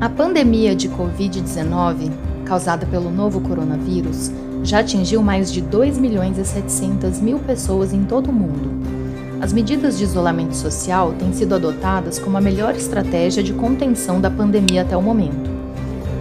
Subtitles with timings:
[0.00, 2.10] A pandemia de Covid-19,
[2.46, 8.04] causada pelo novo coronavírus, já atingiu mais de 2 milhões e 700 mil pessoas em
[8.04, 8.70] todo o mundo.
[9.42, 14.30] As medidas de isolamento social têm sido adotadas como a melhor estratégia de contenção da
[14.30, 15.50] pandemia até o momento.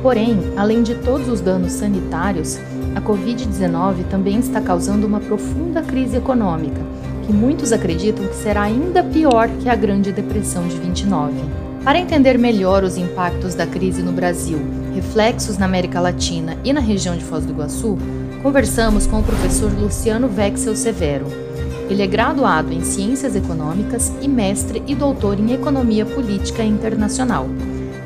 [0.02, 2.60] Porém, além de todos os danos sanitários,
[2.98, 6.82] a Covid-19 também está causando uma profunda crise econômica,
[7.26, 11.69] que muitos acreditam que será ainda pior que a Grande Depressão de 29.
[11.90, 14.60] Para entender melhor os impactos da crise no Brasil,
[14.94, 17.98] reflexos na América Latina e na região de Foz do Iguaçu,
[18.44, 21.26] conversamos com o professor Luciano Vexel Severo.
[21.90, 27.48] Ele é graduado em Ciências Econômicas e mestre e doutor em Economia Política Internacional.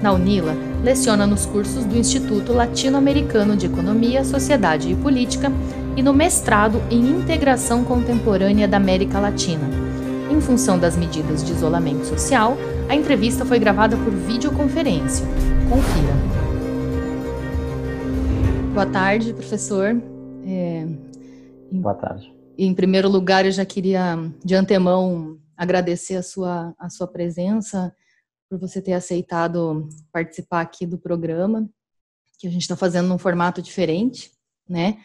[0.01, 5.51] Na UNILA, leciona nos cursos do Instituto Latino-Americano de Economia, Sociedade e Política
[5.97, 9.92] e no mestrado em Integração Contemporânea da América Latina.
[10.43, 12.57] Em função das medidas de isolamento social,
[12.89, 15.25] a entrevista foi gravada por videoconferência.
[15.69, 16.13] Confira.
[18.73, 19.95] Boa tarde, professor.
[20.45, 20.85] É,
[21.71, 22.35] Boa tarde.
[22.57, 27.95] Em primeiro lugar, eu já queria, de antemão, agradecer a sua, a sua presença,
[28.49, 31.69] por você ter aceitado participar aqui do programa,
[32.37, 34.29] que a gente está fazendo num formato diferente,
[34.67, 34.97] né?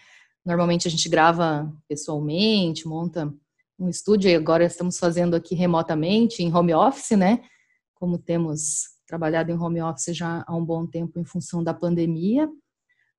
[0.44, 3.32] Normalmente a gente grava pessoalmente, monta
[3.78, 7.42] um estúdio, e agora estamos fazendo aqui remotamente, em home office, né?
[7.94, 12.48] Como temos trabalhado em home office já há um bom tempo em função da pandemia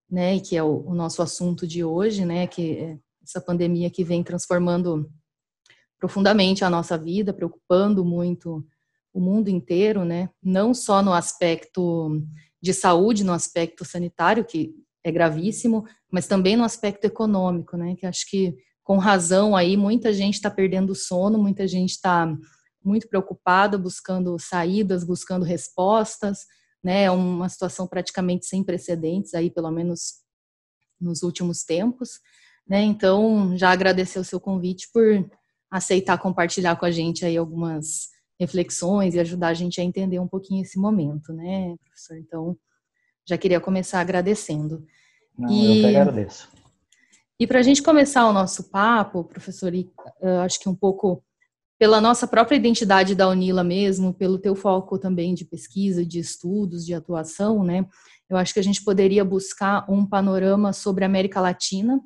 [0.09, 3.89] né, e que é o, o, nosso assunto de hoje, né, que é essa pandemia
[3.89, 5.09] que vem transformando
[5.99, 8.65] profundamente a nossa vida, preocupando muito
[9.13, 12.21] o mundo inteiro, né, não só no aspecto
[12.61, 14.73] de saúde, no aspecto sanitário, que
[15.03, 18.55] é gravíssimo, mas também no aspecto econômico, né, que acho que
[18.89, 22.35] com razão aí muita gente está perdendo sono, muita gente está
[22.83, 26.39] muito preocupada, buscando saídas, buscando respostas,
[26.83, 27.03] né?
[27.03, 30.23] É uma situação praticamente sem precedentes aí, pelo menos
[30.99, 32.19] nos últimos tempos,
[32.67, 32.81] né?
[32.81, 35.23] Então, já agradecer o seu convite por
[35.69, 38.07] aceitar compartilhar com a gente aí algumas
[38.39, 42.17] reflexões e ajudar a gente a entender um pouquinho esse momento, né, professor?
[42.17, 42.57] Então,
[43.23, 44.83] já queria começar agradecendo.
[45.37, 46.58] Não, e, eu que agradeço.
[47.39, 49.71] E para a gente começar o nosso papo, professor,
[50.43, 51.23] acho que um pouco
[51.79, 56.85] pela nossa própria identidade da Unila mesmo, pelo teu foco também de pesquisa, de estudos,
[56.85, 57.87] de atuação, né?
[58.29, 62.01] Eu acho que a gente poderia buscar um panorama sobre a América Latina,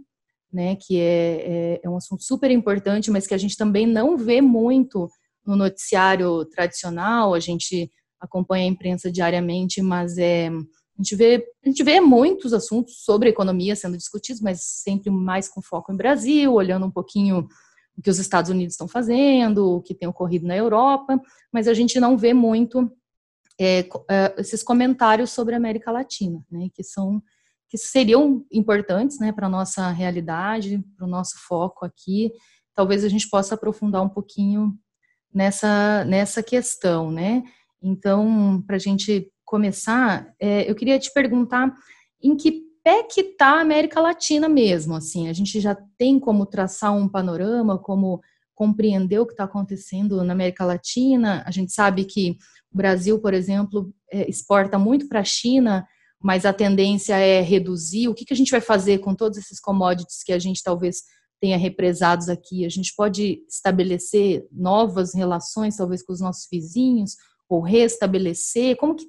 [0.51, 0.75] né?
[0.75, 4.39] Que é, é, é um assunto super importante, mas que a gente também não vê
[4.39, 5.09] muito
[5.43, 7.33] no noticiário tradicional.
[7.33, 7.91] A gente
[8.22, 10.51] acompanha a imprensa diariamente, mas é
[10.97, 15.49] a gente vê a gente vê muitos assuntos sobre economia sendo discutidos, mas sempre mais
[15.49, 17.47] com foco em Brasil, olhando um pouquinho
[17.97, 21.19] o que os Estados Unidos estão fazendo, o que tem ocorrido na Europa,
[21.51, 22.91] mas a gente não vê muito
[23.59, 27.21] é, é, esses comentários sobre a América Latina, né, que são
[27.69, 32.31] que seriam importantes, né, para a nossa realidade, para o nosso foco aqui.
[32.75, 34.77] Talvez a gente possa aprofundar um pouquinho
[35.33, 37.43] nessa nessa questão, né?
[37.81, 41.73] Então, para a gente começar, é, eu queria te perguntar
[42.21, 46.45] em que pé que está a América Latina mesmo, assim, a gente já tem como
[46.45, 48.21] traçar um panorama, como
[48.53, 51.43] compreender o que está acontecendo na América Latina.
[51.45, 52.37] A gente sabe que
[52.71, 55.87] o Brasil, por exemplo, é, exporta muito para a China,
[56.21, 58.07] mas a tendência é reduzir.
[58.07, 61.03] O que, que a gente vai fazer com todos esses commodities que a gente talvez
[61.41, 62.65] tenha represados aqui?
[62.65, 67.15] A gente pode estabelecer novas relações, talvez, com os nossos vizinhos,
[67.49, 68.77] ou restabelecer?
[68.77, 69.05] Como que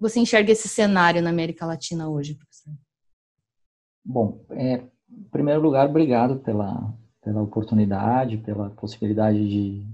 [0.00, 2.72] você enxerga esse cenário na América Latina hoje, professor?
[4.02, 9.86] Bom, é, em primeiro lugar, obrigado pela, pela oportunidade, pela possibilidade de,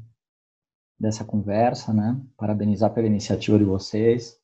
[0.98, 2.18] dessa conversa, né?
[2.36, 4.38] Parabenizar pela iniciativa de vocês.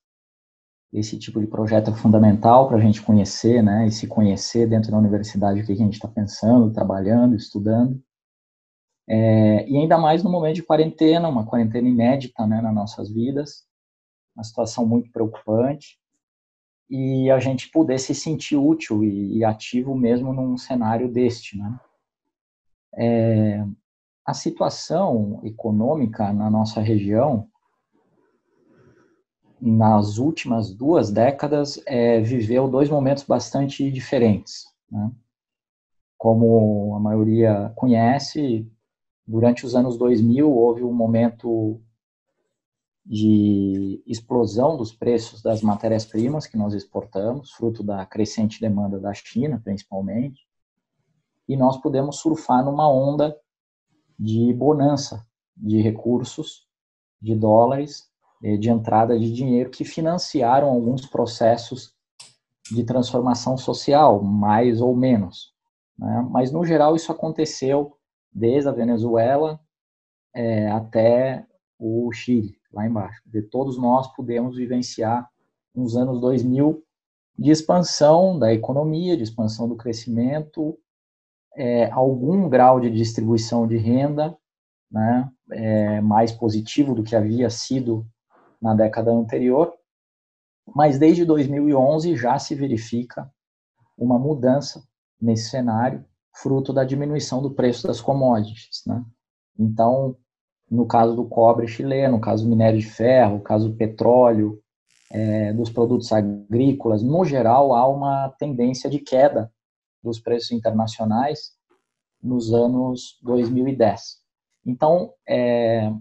[0.93, 3.87] Esse tipo de projeto é fundamental para a gente conhecer, né?
[3.87, 8.03] E se conhecer dentro da universidade o que a gente está pensando, trabalhando, estudando.
[9.09, 13.65] É, e ainda mais no momento de quarentena, uma quarentena inédita, né, nas nossas vidas,
[14.35, 15.99] uma situação muito preocupante
[16.89, 21.81] e a gente poder se sentir útil e, e ativo mesmo num cenário deste, né?
[22.95, 23.65] É,
[24.25, 27.49] a situação econômica na nossa região
[29.61, 34.65] nas últimas duas décadas é, viveu dois momentos bastante diferentes.
[34.91, 35.11] Né?
[36.19, 38.69] Como a maioria conhece,
[39.27, 41.81] durante os anos 2000 houve um momento
[43.05, 49.61] de explosão dos preços das matérias-primas que nós exportamos, fruto da crescente demanda da China,
[49.63, 50.47] principalmente,
[51.49, 53.37] e nós podemos surfar numa onda
[54.19, 55.27] de bonança
[55.57, 56.67] de recursos,
[57.21, 58.11] de dólares,
[58.43, 61.95] é, de entrada de dinheiro que financiaram alguns processos
[62.71, 65.53] de transformação social, mais ou menos.
[65.99, 66.27] Né?
[66.31, 67.97] Mas, no geral, isso aconteceu
[68.33, 69.61] desde a Venezuela
[70.35, 71.47] é, até
[71.79, 73.21] o Chile, lá embaixo.
[73.27, 75.29] De todos nós pudemos vivenciar
[75.75, 76.83] uns anos 2000
[77.39, 80.79] de expansão da economia, de expansão do crescimento,
[81.57, 84.37] é, algum grau de distribuição de renda,
[84.91, 88.07] né, é, mais positivo do que havia sido
[88.61, 89.73] na década anterior,
[90.75, 93.31] mas desde 2011 já se verifica
[93.97, 94.83] uma mudança
[95.21, 96.05] nesse cenário,
[96.35, 98.83] fruto da diminuição do preço das commodities.
[98.87, 99.05] Né?
[99.59, 100.17] Então,
[100.73, 104.59] no caso do cobre chileno, no caso do minério de ferro, no caso do petróleo,
[105.11, 109.53] é, dos produtos agrícolas, no geral, há uma tendência de queda
[110.03, 111.53] dos preços internacionais
[112.23, 114.23] nos anos 2010.
[114.65, 115.93] Então, é,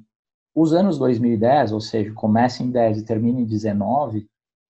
[0.55, 4.25] os anos 2010, ou seja, começa em 10 e termina em 19,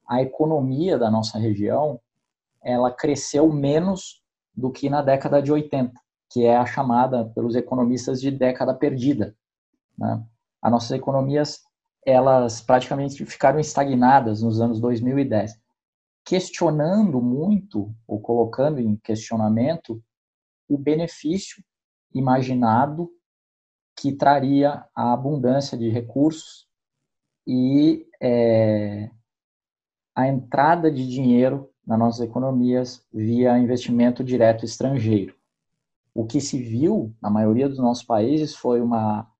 [0.07, 1.99] a economia da nossa região
[2.63, 4.23] ela cresceu menos
[4.55, 5.93] do que na década de 80,
[6.31, 9.35] que é a chamada pelos economistas de década perdida.
[9.97, 10.23] Né?
[10.61, 11.61] As nossas economias
[12.05, 15.59] elas praticamente ficaram estagnadas nos anos 2010,
[16.25, 20.03] questionando muito ou colocando em questionamento
[20.67, 21.63] o benefício
[22.13, 23.09] imaginado
[23.95, 26.67] que traria a abundância de recursos
[27.45, 29.11] e é,
[30.15, 35.35] a entrada de dinheiro nas nossas economias via investimento direto estrangeiro.
[36.13, 39.30] O que se viu na maioria dos nossos países foi uma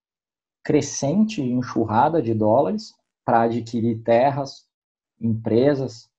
[0.63, 2.93] crescente enxurrada de dólares
[3.25, 4.67] para adquirir terras,
[5.19, 6.09] empresas,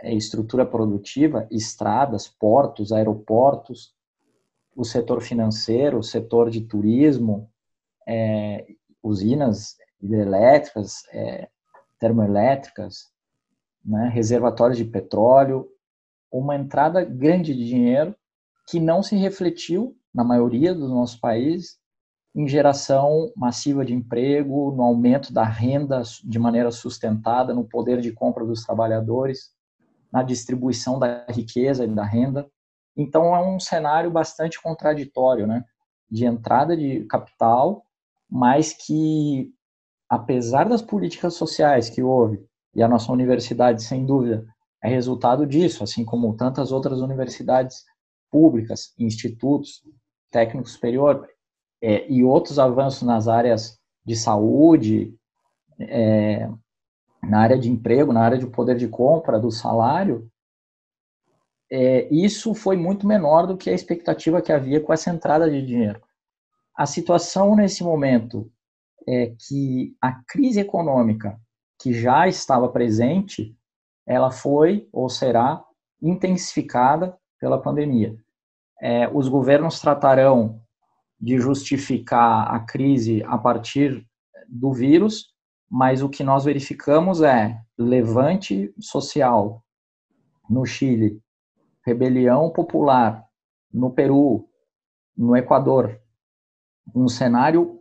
[0.00, 3.94] é, estrutura produtiva, estradas, portos, aeroportos,
[4.74, 7.50] o setor financeiro, o setor de turismo,
[8.06, 8.66] é,
[9.02, 11.48] usinas hidrelétricas, é,
[11.98, 13.10] termoelétricas,
[13.84, 15.68] né, reservatórios de petróleo,
[16.30, 18.14] uma entrada grande de dinheiro
[18.66, 21.79] que não se refletiu, na maioria dos nossos países,
[22.34, 28.12] em geração massiva de emprego, no aumento da renda de maneira sustentada, no poder de
[28.12, 29.50] compra dos trabalhadores,
[30.12, 32.48] na distribuição da riqueza e da renda.
[32.96, 35.64] Então é um cenário bastante contraditório, né?
[36.10, 37.84] De entrada de capital,
[38.28, 39.52] mas que
[40.08, 42.44] apesar das políticas sociais que houve,
[42.74, 44.46] e a nossa universidade sem dúvida
[44.82, 47.84] é resultado disso, assim como tantas outras universidades
[48.30, 49.82] públicas, institutos,
[50.30, 51.28] técnico superior,
[51.82, 55.14] é, e outros avanços nas áreas de saúde,
[55.78, 56.48] é,
[57.22, 60.30] na área de emprego, na área de poder de compra, do salário,
[61.70, 65.64] é, isso foi muito menor do que a expectativa que havia com essa entrada de
[65.64, 66.00] dinheiro.
[66.76, 68.50] A situação nesse momento
[69.08, 71.38] é que a crise econômica
[71.80, 73.56] que já estava presente,
[74.06, 75.64] ela foi ou será
[76.02, 78.16] intensificada pela pandemia.
[78.80, 80.60] É, os governos tratarão
[81.20, 84.06] de justificar a crise a partir
[84.48, 85.34] do vírus,
[85.70, 89.62] mas o que nós verificamos é levante social
[90.48, 91.22] no Chile,
[91.84, 93.24] rebelião popular
[93.72, 94.48] no Peru,
[95.16, 96.00] no Equador,
[96.94, 97.80] um cenário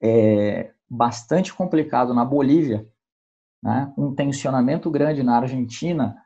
[0.00, 2.88] é, bastante complicado na Bolívia,
[3.62, 3.92] né?
[3.98, 6.16] um tensionamento grande na Argentina,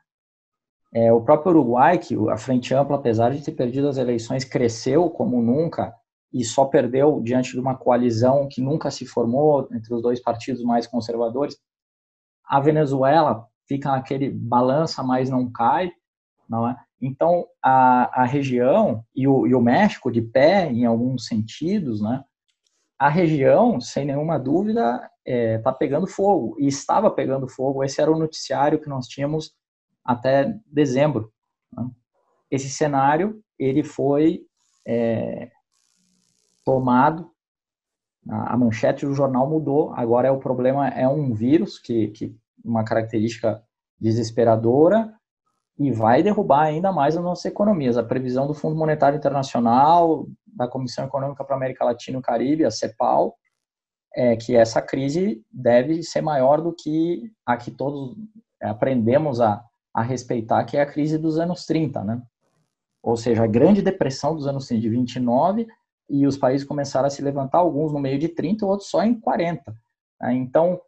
[0.93, 5.09] é, o próprio Uruguai, que a Frente Ampla, apesar de ter perdido as eleições, cresceu
[5.09, 5.93] como nunca
[6.33, 10.63] e só perdeu diante de uma coalizão que nunca se formou entre os dois partidos
[10.63, 11.57] mais conservadores.
[12.43, 15.91] A Venezuela fica naquele balança, mas não cai,
[16.49, 16.75] não é?
[16.99, 22.23] Então, a, a região e o, e o México de pé, em alguns sentidos, né?
[22.97, 27.83] A região, sem nenhuma dúvida, está é, tá pegando fogo e estava pegando fogo.
[27.83, 29.53] Esse era o noticiário que nós tínhamos
[30.03, 31.31] até dezembro.
[31.71, 31.89] Né?
[32.49, 34.41] Esse cenário ele foi
[34.87, 35.51] é,
[36.63, 37.31] tomado,
[38.29, 42.83] a manchete do jornal mudou, agora é o problema é um vírus que, que uma
[42.85, 43.61] característica
[43.99, 45.13] desesperadora
[45.77, 47.97] e vai derrubar ainda mais as nossas economias.
[47.97, 52.23] A previsão do Fundo Monetário Internacional, da Comissão Econômica para a América Latina e o
[52.23, 53.35] Caribe, a CEPAL,
[54.15, 58.15] é que essa crise deve ser maior do que a que todos
[58.61, 62.21] aprendemos a, a respeitar, que é a crise dos anos 30, né?
[63.01, 65.67] Ou seja, a grande depressão dos anos 30, de 29
[66.09, 69.19] e os países começaram a se levantar, alguns no meio de 30, outros só em
[69.19, 69.75] 40.
[70.21, 70.33] Né?
[70.35, 70.79] Então,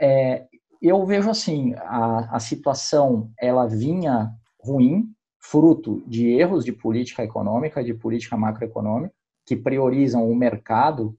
[0.00, 0.46] é,
[0.80, 7.82] eu vejo assim, a, a situação ela vinha ruim, fruto de erros de política econômica,
[7.82, 9.14] de política macroeconômica,
[9.46, 11.16] que priorizam o mercado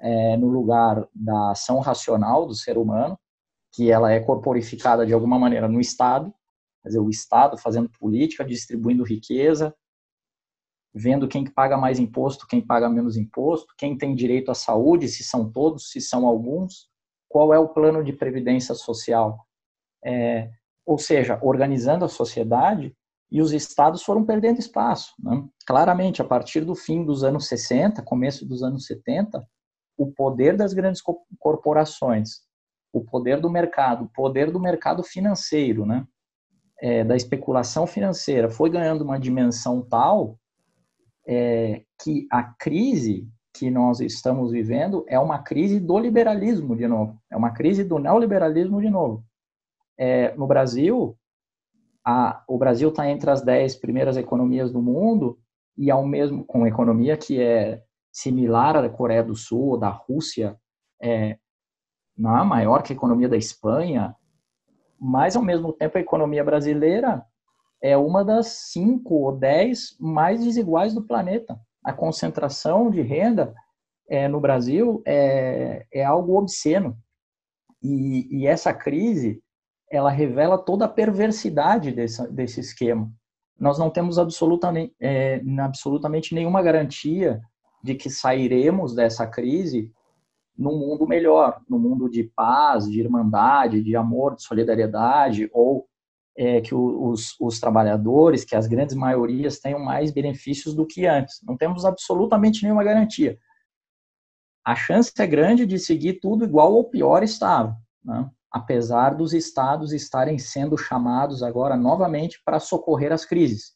[0.00, 3.18] é, no lugar da ação racional do ser humano,
[3.72, 6.32] que ela é corporificada de alguma maneira no Estado,
[6.82, 9.74] quer dizer, o Estado fazendo política, distribuindo riqueza,
[10.94, 15.24] vendo quem paga mais imposto, quem paga menos imposto, quem tem direito à saúde, se
[15.24, 16.88] são todos, se são alguns,
[17.28, 19.46] qual é o plano de previdência social.
[20.04, 20.50] É,
[20.84, 22.94] ou seja, organizando a sociedade
[23.30, 25.14] e os estados foram perdendo espaço.
[25.18, 25.42] Né?
[25.66, 29.42] Claramente, a partir do fim dos anos 60, começo dos anos 70,
[29.96, 31.02] o poder das grandes
[31.38, 32.40] corporações,
[32.92, 36.06] o poder do mercado, o poder do mercado financeiro, né?
[36.80, 40.36] É, da especulação financeira foi ganhando uma dimensão tal
[41.26, 47.20] é, que a crise que nós estamos vivendo é uma crise do liberalismo de novo,
[47.30, 49.24] é uma crise do neoliberalismo de novo.
[49.98, 51.16] É, no Brasil,
[52.04, 55.38] a, o Brasil está entre as dez primeiras economias do mundo
[55.76, 59.88] e ao mesmo com economia que é similar à da Coreia do Sul ou da
[59.88, 60.56] Rússia,
[61.00, 61.38] é,
[62.16, 64.14] não é maior que a economia da Espanha,
[64.98, 67.24] mas ao mesmo tempo a economia brasileira
[67.82, 71.58] é uma das cinco ou dez mais desiguais do planeta.
[71.84, 73.52] A concentração de renda
[74.08, 76.96] é, no Brasil é, é algo obsceno.
[77.82, 79.42] E, e, essa crise,
[79.90, 83.10] ela revela toda a perversidade desse, desse esquema.
[83.58, 87.40] Nós não temos absolutamente, é, absolutamente nenhuma garantia
[87.82, 89.90] de que sairemos dessa crise
[90.56, 95.88] num mundo melhor, num mundo de paz, de irmandade, de amor, de solidariedade, ou
[96.36, 101.40] é, que os, os, trabalhadores, que as grandes maiorias tenham mais benefícios do que antes.
[101.42, 103.38] Não temos absolutamente nenhuma garantia.
[104.64, 108.30] A chance é grande de seguir tudo igual ou pior estava, né?
[108.50, 113.72] apesar dos estados estarem sendo chamados agora novamente para socorrer as crises,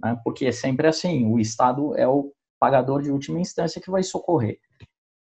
[0.00, 0.18] né?
[0.24, 4.58] porque é sempre assim, o estado é o pagador de última instância que vai socorrer.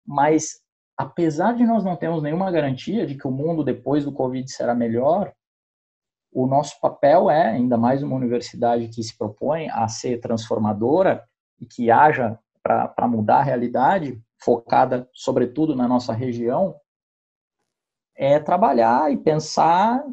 [0.06, 0.62] Mas
[0.98, 4.74] apesar de nós não termos nenhuma garantia de que o mundo depois do Covid será
[4.74, 5.34] melhor,
[6.32, 11.24] o nosso papel é, ainda mais uma universidade que se propõe a ser transformadora
[11.60, 16.76] e que haja para mudar a realidade, focada sobretudo na nossa região,
[18.16, 20.04] é trabalhar e pensar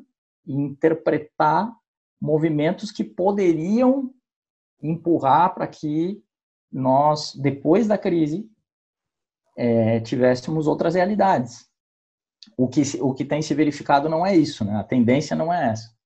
[0.47, 1.73] e interpretar
[2.21, 4.13] movimentos que poderiam
[4.83, 6.23] empurrar para que
[6.71, 8.49] nós, depois da crise,
[9.57, 11.69] é, tivéssemos outras realidades.
[12.57, 14.77] O que, o que tem se verificado não é isso, né?
[14.77, 15.98] a tendência não é essa.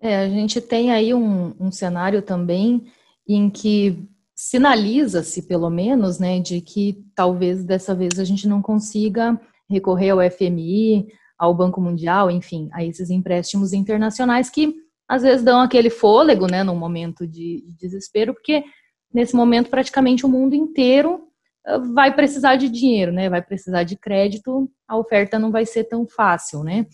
[0.00, 2.86] É, a gente tem aí um, um cenário também
[3.28, 9.38] em que sinaliza-se, pelo menos, né, de que talvez dessa vez a gente não consiga
[9.68, 14.74] recorrer ao FMI, ao Banco Mundial, enfim, a esses empréstimos internacionais que
[15.06, 18.64] às vezes dão aquele fôlego, né, num momento de, de desespero, porque
[19.12, 21.20] nesse momento praticamente o mundo inteiro
[21.66, 25.84] ah, vai precisar de dinheiro, né, vai precisar de crédito, a oferta não vai ser
[25.84, 26.86] tão fácil, né.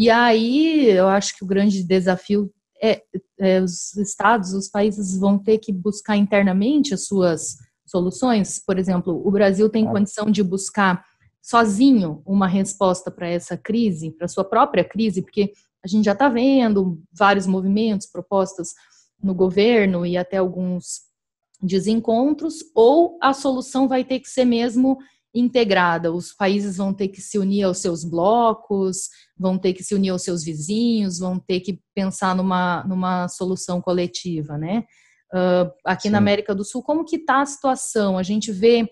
[0.00, 2.50] E aí eu acho que o grande desafio
[2.82, 3.02] é,
[3.38, 8.58] é os estados, os países vão ter que buscar internamente as suas soluções.
[8.64, 11.04] Por exemplo, o Brasil tem condição de buscar
[11.42, 15.52] sozinho uma resposta para essa crise, para sua própria crise, porque
[15.84, 18.70] a gente já está vendo vários movimentos, propostas
[19.22, 21.02] no governo e até alguns
[21.60, 24.96] desencontros, ou a solução vai ter que ser mesmo
[25.34, 26.12] integrada.
[26.12, 29.08] Os países vão ter que se unir aos seus blocos,
[29.38, 33.80] vão ter que se unir aos seus vizinhos, vão ter que pensar numa, numa solução
[33.80, 34.84] coletiva, né?
[35.32, 36.10] Uh, aqui Sim.
[36.10, 38.18] na América do Sul, como que está a situação?
[38.18, 38.90] A gente vê,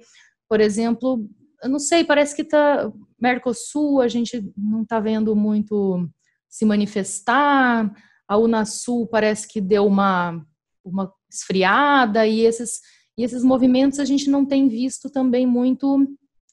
[0.49, 1.29] por exemplo,
[1.63, 6.09] eu não sei, parece que está Mercosul, a gente não está vendo muito
[6.49, 7.93] se manifestar,
[8.29, 10.41] a Unasul parece que deu uma,
[10.85, 12.81] uma esfriada, e esses,
[13.17, 16.07] e esses movimentos a gente não tem visto também muito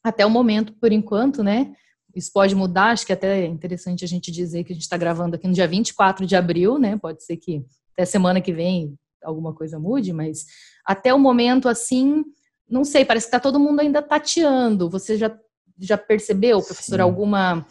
[0.06, 1.74] até o momento, por enquanto, né?
[2.16, 4.96] Isso pode mudar, acho que até é interessante a gente dizer que a gente está
[4.96, 6.96] gravando aqui no dia 24 de abril, né?
[6.96, 10.46] Pode ser que até semana que vem alguma coisa mude, mas
[10.86, 12.24] até o momento, assim,
[12.70, 14.92] não sei, parece que está todo mundo ainda tateando.
[14.92, 15.36] Você já,
[15.80, 17.66] já percebeu, professor, alguma,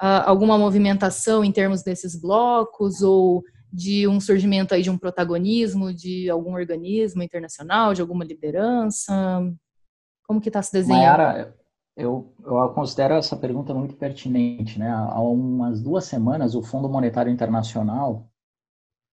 [0.00, 3.42] uh, alguma movimentação em termos desses blocos ou
[3.72, 9.12] de um surgimento aí de um protagonismo de algum organismo internacional, de alguma liderança?
[10.24, 11.02] Como que está se desenhando?
[11.02, 11.59] Mayara,
[12.00, 14.78] eu, eu considero essa pergunta muito pertinente.
[14.78, 14.88] Né?
[14.90, 18.28] Há umas duas semanas, o Fundo Monetário Internacional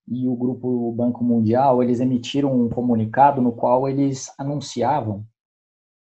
[0.06, 5.26] e o Grupo Banco Mundial, eles emitiram um comunicado no qual eles anunciavam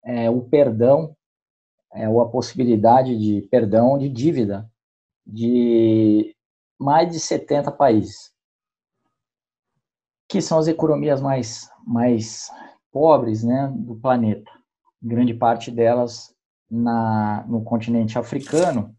[0.04, 1.16] é, o perdão,
[1.94, 4.70] é, ou a possibilidade de perdão de dívida
[5.26, 6.36] de
[6.80, 8.34] mais de 70 países,
[10.28, 12.50] que são as economias mais, mais
[12.92, 14.52] pobres né, do planeta.
[15.00, 16.36] Grande parte delas
[16.72, 18.96] na, no continente africano,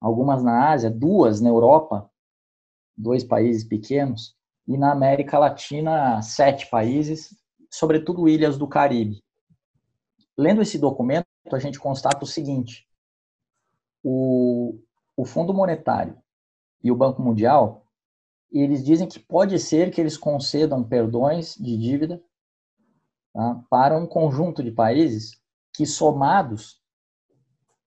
[0.00, 2.10] algumas na Ásia, duas na Europa,
[2.96, 7.36] dois países pequenos, e na América Latina, sete países,
[7.70, 9.22] sobretudo ilhas do Caribe.
[10.36, 12.88] Lendo esse documento, a gente constata o seguinte:
[14.02, 14.80] o,
[15.16, 16.18] o Fundo Monetário
[16.82, 17.86] e o Banco Mundial,
[18.50, 22.22] eles dizem que pode ser que eles concedam perdões de dívida
[23.32, 25.40] tá, para um conjunto de países
[25.72, 26.83] que, somados,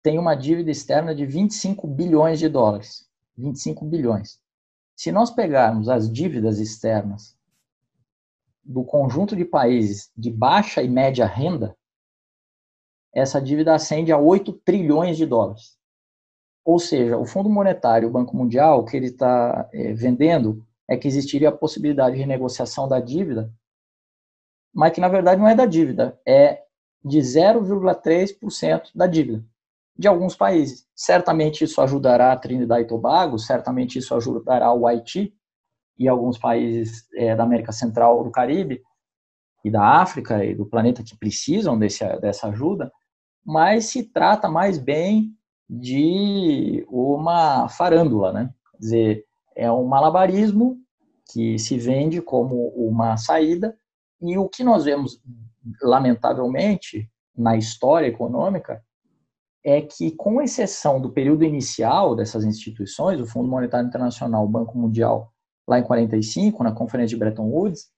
[0.08, 3.06] tem uma dívida externa de 25 bilhões de dólares.
[3.36, 4.40] 25 bilhões.
[4.96, 7.38] Se nós pegarmos as dívidas externas
[8.64, 11.76] do conjunto de países de baixa e média renda,
[13.14, 15.78] essa dívida ascende a 8 trilhões de dólares.
[16.64, 20.96] Ou seja, o Fundo Monetário, o Banco Mundial, o que ele está é, vendendo é
[20.96, 23.54] que existiria a possibilidade de renegociação da dívida,
[24.74, 26.64] mas que na verdade não é da dívida, é
[27.04, 29.44] de 0,3% da dívida
[29.98, 30.86] de alguns países.
[30.96, 35.34] Certamente isso ajudará a Trinidad e Tobago, certamente isso ajudará o Haiti
[35.98, 38.82] e alguns países é, da América Central, do Caribe
[39.66, 42.92] e da África e do planeta que precisam desse, dessa ajuda,
[43.44, 45.34] mas se trata mais bem
[45.68, 48.54] de uma farândula, né?
[48.72, 49.26] Quer dizer,
[49.56, 50.78] é um malabarismo
[51.32, 53.76] que se vende como uma saída
[54.22, 55.20] e o que nós vemos,
[55.82, 58.84] lamentavelmente, na história econômica
[59.68, 64.78] é que, com exceção do período inicial dessas instituições, o Fundo Monetário Internacional, o Banco
[64.78, 65.34] Mundial,
[65.68, 67.90] lá em 45, na Conferência de Bretton Woods,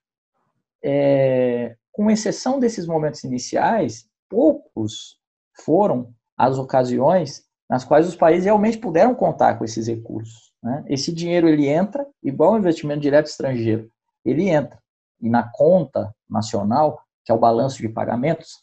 [0.84, 5.20] é, com exceção desses momentos iniciais, poucos
[5.64, 10.52] foram as ocasiões nas quais os países realmente puderam contar com esses recursos.
[10.64, 10.84] Né?
[10.88, 13.92] Esse dinheiro ele entra, igual ao investimento direto estrangeiro,
[14.26, 14.80] ele entra
[15.22, 18.60] e na conta nacional, que é o balanço de pagamentos,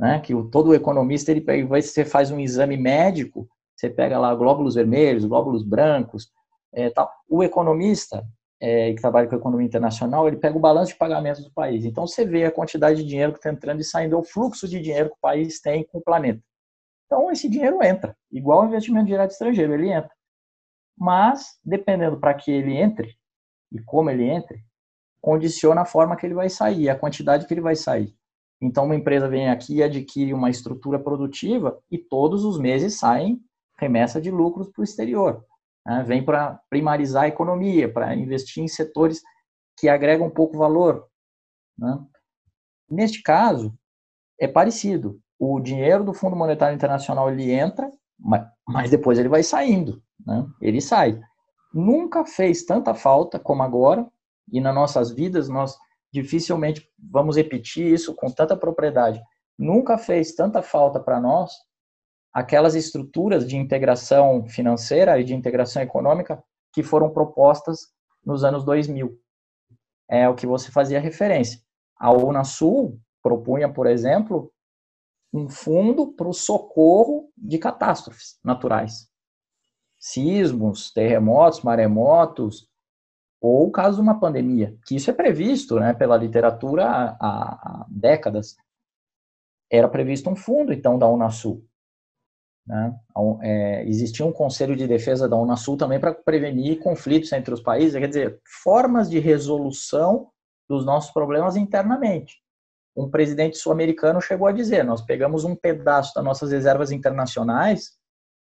[0.00, 4.34] né, que o, todo economista, ele pega, você faz um exame médico, você pega lá
[4.34, 6.32] glóbulos vermelhos, glóbulos brancos,
[6.72, 7.12] é, tal.
[7.28, 8.26] O economista,
[8.58, 11.84] é, que trabalha com economia internacional, ele pega o balanço de pagamentos do país.
[11.84, 14.80] Então, você vê a quantidade de dinheiro que está entrando e saindo, o fluxo de
[14.80, 16.40] dinheiro que o país tem com o planeta.
[17.04, 20.10] Então, esse dinheiro entra, igual ao investimento direto estrangeiro, ele entra.
[20.96, 23.14] Mas, dependendo para que ele entre
[23.70, 24.64] e como ele entre,
[25.20, 28.14] condiciona a forma que ele vai sair, a quantidade que ele vai sair.
[28.60, 33.40] Então, uma empresa vem aqui e adquire uma estrutura produtiva e todos os meses saem
[33.78, 35.44] remessa de lucros para o exterior.
[35.86, 36.04] Né?
[36.06, 39.22] Vem para primarizar a economia, para investir em setores
[39.78, 41.06] que agregam pouco valor.
[41.78, 41.98] Né?
[42.90, 43.74] Neste caso,
[44.38, 45.18] é parecido.
[45.38, 47.90] O dinheiro do Fundo Monetário Internacional ele entra,
[48.68, 50.02] mas depois ele vai saindo.
[50.26, 50.46] Né?
[50.60, 51.18] Ele sai.
[51.72, 54.06] Nunca fez tanta falta como agora,
[54.52, 55.78] e nas nossas vidas nós
[56.12, 59.22] dificilmente vamos repetir isso com tanta propriedade.
[59.58, 61.52] Nunca fez tanta falta para nós
[62.32, 66.42] aquelas estruturas de integração financeira e de integração econômica
[66.72, 67.88] que foram propostas
[68.24, 69.18] nos anos 2000.
[70.08, 71.60] É o que você fazia referência.
[71.96, 74.52] A Unasul propunha, por exemplo,
[75.32, 79.08] um fundo para o socorro de catástrofes naturais.
[79.98, 82.69] Sismos, terremotos, maremotos,
[83.40, 88.56] ou caso de uma pandemia, que isso é previsto né, pela literatura há, há décadas.
[89.72, 91.64] Era previsto um fundo, então, da Unasul.
[92.66, 92.94] Né?
[93.42, 97.98] É, existia um conselho de defesa da Unasul também para prevenir conflitos entre os países,
[97.98, 100.28] quer dizer, formas de resolução
[100.68, 102.36] dos nossos problemas internamente.
[102.94, 107.92] Um presidente sul-americano chegou a dizer: nós pegamos um pedaço das nossas reservas internacionais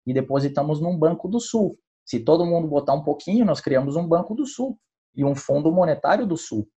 [0.06, 1.78] e depositamos num banco do Sul.
[2.06, 4.80] Se todo mundo botar um pouquinho, nós criamos um banco do Sul
[5.18, 6.70] e um Fundo Monetário do Sul.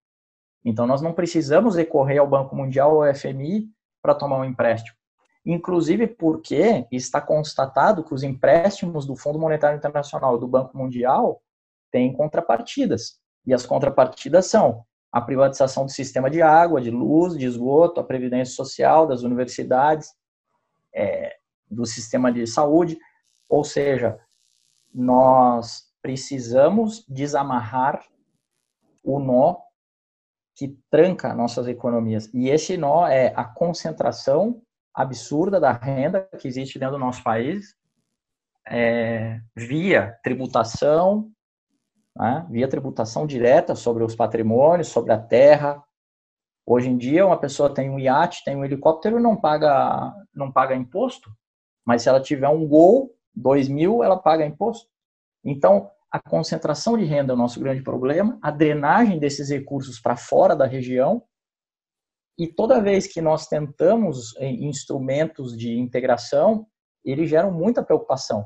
[0.64, 3.68] Então, nós não precisamos recorrer ao Banco Mundial ou ao FMI
[4.02, 4.96] para tomar um empréstimo.
[5.44, 11.42] Inclusive porque está constatado que os empréstimos do Fundo Monetário Internacional e do Banco Mundial
[11.90, 13.18] têm contrapartidas.
[13.46, 18.04] E as contrapartidas são a privatização do sistema de água, de luz, de esgoto, a
[18.04, 20.10] previdência social, das universidades,
[20.94, 21.36] é,
[21.70, 22.98] do sistema de saúde.
[23.48, 24.20] Ou seja,
[24.92, 28.02] nós precisamos desamarrar
[29.02, 29.56] o nó
[30.54, 32.28] que tranca nossas economias.
[32.34, 34.62] E esse nó é a concentração
[34.94, 37.74] absurda da renda que existe dentro do nosso país,
[38.68, 41.30] é, via tributação,
[42.14, 45.82] né, via tributação direta sobre os patrimônios, sobre a terra.
[46.66, 50.74] Hoje em dia, uma pessoa tem um iate, tem um helicóptero não paga, não paga
[50.74, 51.30] imposto,
[51.84, 54.88] mas se ela tiver um Gol, dois mil, ela paga imposto.
[55.44, 60.16] Então, a concentração de renda é o nosso grande problema, a drenagem desses recursos para
[60.16, 61.22] fora da região.
[62.36, 66.66] E toda vez que nós tentamos instrumentos de integração,
[67.04, 68.44] eles geram muita preocupação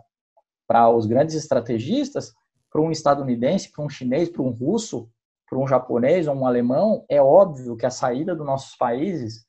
[0.67, 2.33] para os grandes estrategistas,
[2.71, 5.09] para um estadunidense, para um chinês, para um russo,
[5.49, 9.47] para um japonês ou um alemão, é óbvio que a saída dos nossos países,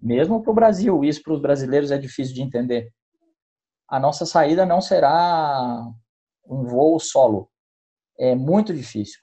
[0.00, 2.90] mesmo para o Brasil, isso para os brasileiros é difícil de entender.
[3.88, 5.86] A nossa saída não será
[6.48, 7.50] um voo solo.
[8.18, 9.20] É muito difícil.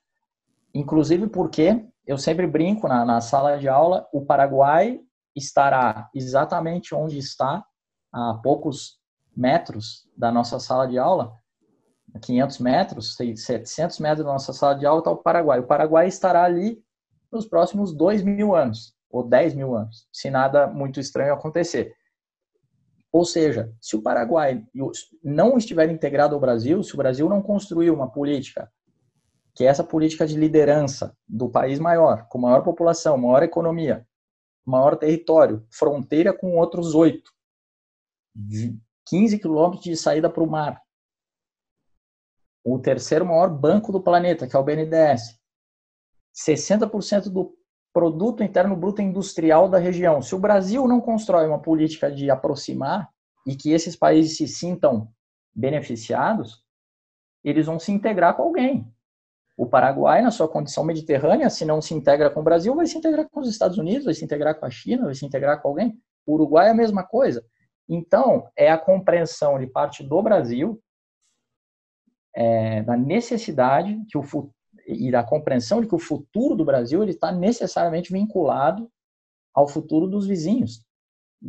[0.73, 4.99] Inclusive porque eu sempre brinco na, na sala de aula, o Paraguai
[5.35, 7.63] estará exatamente onde está,
[8.11, 8.99] a poucos
[9.35, 11.33] metros da nossa sala de aula,
[12.21, 15.59] 500 metros, 700 metros da nossa sala de aula está o Paraguai.
[15.59, 16.83] O Paraguai estará ali
[17.31, 21.95] nos próximos 2 mil anos, ou 10 mil anos, se nada muito estranho acontecer.
[23.13, 24.65] Ou seja, se o Paraguai
[25.23, 28.73] não estiver integrado ao Brasil, se o Brasil não construir uma política,
[29.53, 34.07] que é essa política de liderança do país maior, com maior população, maior economia,
[34.65, 37.31] maior território, fronteira com outros oito,
[39.05, 40.81] 15 quilômetros de saída para o mar,
[42.63, 45.39] o terceiro maior banco do planeta, que é o BNDES,
[46.33, 47.55] 60% do
[47.93, 50.21] produto interno bruto industrial da região.
[50.21, 53.07] Se o Brasil não constrói uma política de aproximar
[53.45, 55.07] e que esses países se sintam
[55.53, 56.63] beneficiados,
[57.43, 58.91] eles vão se integrar com alguém.
[59.55, 62.97] O Paraguai, na sua condição mediterrânea, se não se integra com o Brasil, vai se
[62.97, 65.67] integrar com os Estados Unidos, vai se integrar com a China, vai se integrar com
[65.67, 65.95] alguém.
[66.25, 67.45] O Uruguai é a mesma coisa.
[67.87, 70.81] Então, é a compreensão de parte do Brasil
[72.35, 74.23] é, da necessidade que o
[74.87, 78.89] e da compreensão de que o futuro do Brasil ele está necessariamente vinculado
[79.53, 80.83] ao futuro dos vizinhos,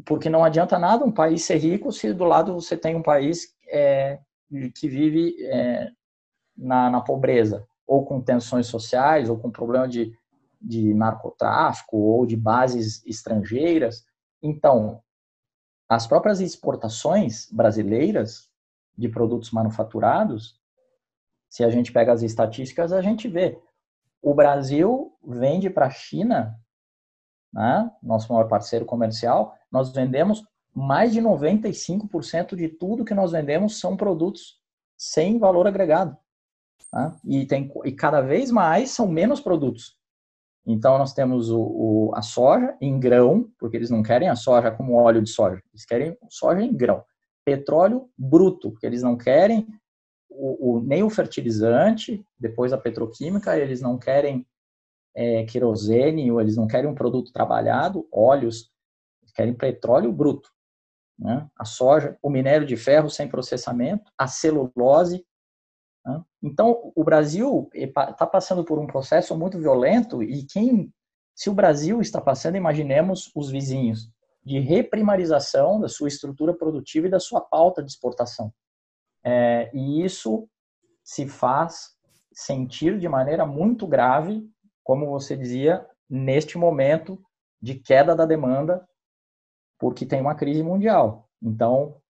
[0.05, 3.55] porque não adianta nada um país ser rico se do lado você tem um país
[3.69, 4.19] é,
[4.75, 5.91] que vive é,
[6.57, 10.13] na, na, pobreza ou com tensões sociais ou com problema de,
[10.61, 14.05] de narcotráfico ou de bases estrangeiras.
[14.43, 15.03] Então,
[15.89, 18.49] as próprias exportações brasileiras
[18.97, 20.59] de produtos manufaturados
[21.55, 23.57] se a gente pega as estatísticas, a gente vê.
[24.21, 26.59] O Brasil vende para a China,
[27.53, 30.43] né, nosso maior parceiro comercial, nós vendemos
[30.75, 34.59] mais de 95% de tudo que nós vendemos são produtos
[34.99, 36.17] sem valor agregado.
[36.93, 37.17] Né?
[37.25, 39.97] E, tem, e cada vez mais são menos produtos.
[40.67, 44.73] Então, nós temos o, o, a soja em grão, porque eles não querem a soja
[44.73, 47.05] como óleo de soja, eles querem soja em grão.
[47.45, 49.69] Petróleo bruto, porque eles não querem
[50.37, 54.47] o, o, nem o fertilizante, depois a petroquímica, eles não querem
[55.15, 58.71] é, querosene, ou eles não querem um produto trabalhado, óleos,
[59.23, 60.51] eles querem petróleo bruto.
[61.19, 61.49] Né?
[61.57, 65.25] A soja, o minério de ferro sem processamento, a celulose.
[66.05, 66.23] Né?
[66.43, 70.93] Então, o Brasil está passando por um processo muito violento e quem,
[71.35, 74.11] se o Brasil está passando, imaginemos os vizinhos,
[74.45, 78.53] de reprimarização da sua estrutura produtiva e da sua pauta de exportação.
[79.25, 80.49] É, e isso
[81.03, 81.95] se faz
[82.33, 84.47] sentir de maneira muito grave,
[84.83, 87.23] como você dizia, neste momento
[87.61, 88.87] de queda da demanda,
[89.79, 91.29] porque tem uma crise mundial.
[91.43, 92.01] Então,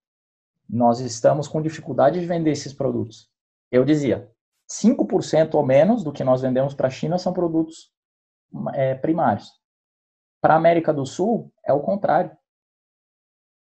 [0.69, 3.31] nós estamos com dificuldade de vender esses produtos.
[3.71, 4.31] Eu dizia,
[4.69, 7.93] 5% ou menos do que nós vendemos para a China são produtos
[8.73, 9.53] é, primários.
[10.41, 12.37] Para a América do Sul, é o contrário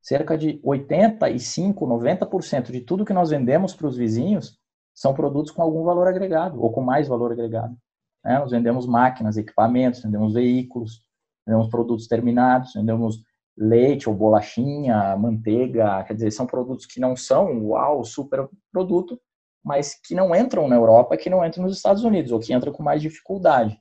[0.06, 4.56] cerca de 85, 90% de tudo que nós vendemos para os vizinhos
[4.94, 7.76] são produtos com algum valor agregado ou com mais valor agregado.
[8.24, 8.38] Né?
[8.38, 11.02] Nós vendemos máquinas, equipamentos, vendemos veículos,
[11.44, 13.20] vendemos produtos terminados, vendemos
[13.58, 19.20] leite ou bolachinha, manteiga, quer dizer, são produtos que não são uau, super produto,
[19.64, 22.72] mas que não entram na Europa, que não entram nos Estados Unidos, ou que entram
[22.72, 23.76] com mais dificuldade.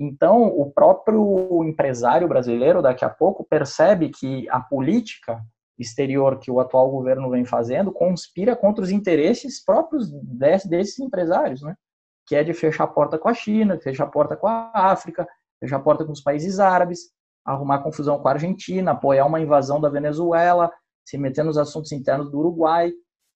[0.00, 5.38] Então, o próprio empresário brasileiro, daqui a pouco, percebe que a política
[5.78, 11.74] exterior que o atual governo vem fazendo conspira contra os interesses próprios desses empresários, né?
[12.26, 15.26] que é de fechar a porta com a China, fechar a porta com a África,
[15.58, 17.10] fechar a porta com os países árabes,
[17.44, 20.70] arrumar confusão com a Argentina, apoiar uma invasão da Venezuela,
[21.04, 22.90] se meter nos assuntos internos do Uruguai,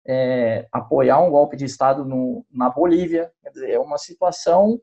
[0.08, 3.32] é, apoiar um golpe de Estado no, na Bolívia.
[3.42, 4.80] Quer dizer, é uma situação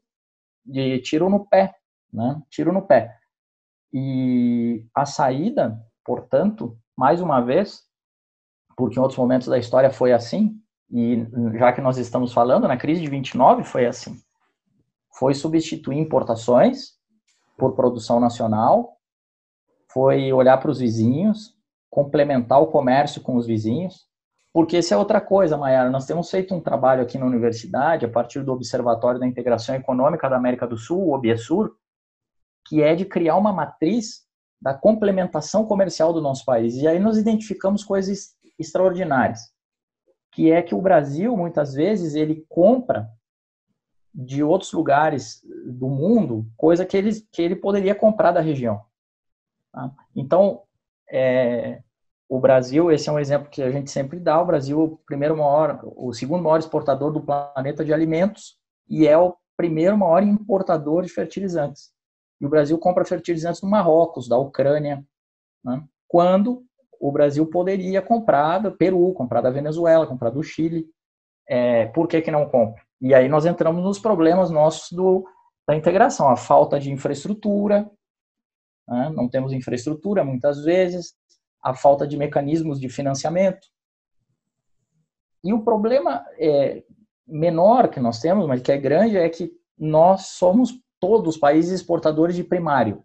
[0.70, 1.74] de tiro no pé,
[2.12, 2.40] né?
[2.48, 3.16] Tiro no pé.
[3.92, 7.82] E a saída, portanto, mais uma vez,
[8.76, 11.26] porque em outros momentos da história foi assim, e
[11.58, 14.20] já que nós estamos falando, na crise de 29 foi assim.
[15.18, 16.98] Foi substituir importações
[17.56, 18.96] por produção nacional,
[19.92, 21.54] foi olhar para os vizinhos,
[21.88, 24.09] complementar o comércio com os vizinhos,
[24.52, 25.90] porque isso é outra coisa, Mayara.
[25.90, 30.28] Nós temos feito um trabalho aqui na universidade, a partir do Observatório da Integração Econômica
[30.28, 31.74] da América do Sul, o OBIESUR,
[32.66, 34.26] que é de criar uma matriz
[34.60, 36.74] da complementação comercial do nosso país.
[36.76, 39.40] E aí nós identificamos coisas extraordinárias,
[40.32, 43.08] que é que o Brasil muitas vezes ele compra
[44.12, 48.82] de outros lugares do mundo coisa que ele, que ele poderia comprar da região.
[49.72, 49.90] Tá?
[50.14, 50.62] Então,
[51.08, 51.82] é,
[52.30, 54.96] o Brasil, esse é um exemplo que a gente sempre dá, o Brasil é o
[55.04, 58.56] primeiro maior, o segundo maior exportador do planeta de alimentos
[58.88, 61.90] e é o primeiro maior importador de fertilizantes.
[62.40, 65.04] E o Brasil compra fertilizantes do Marrocos, da Ucrânia,
[65.64, 65.82] né?
[66.06, 66.62] quando
[67.00, 70.86] o Brasil poderia comprar do Peru, comprar da Venezuela, comprar do Chile.
[71.48, 72.80] É, por que, que não compra?
[73.00, 75.26] E aí nós entramos nos problemas nossos do,
[75.66, 77.90] da integração, a falta de infraestrutura,
[78.86, 79.10] né?
[79.16, 81.18] não temos infraestrutura muitas vezes,
[81.62, 83.66] a falta de mecanismos de financiamento.
[85.42, 86.84] E o problema é,
[87.26, 92.36] menor que nós temos, mas que é grande, é que nós somos todos países exportadores
[92.36, 93.02] de primário.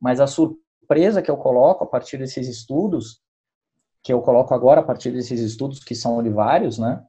[0.00, 3.22] Mas a surpresa que eu coloco a partir desses estudos,
[4.02, 7.04] que eu coloco agora a partir desses estudos que são vários, né,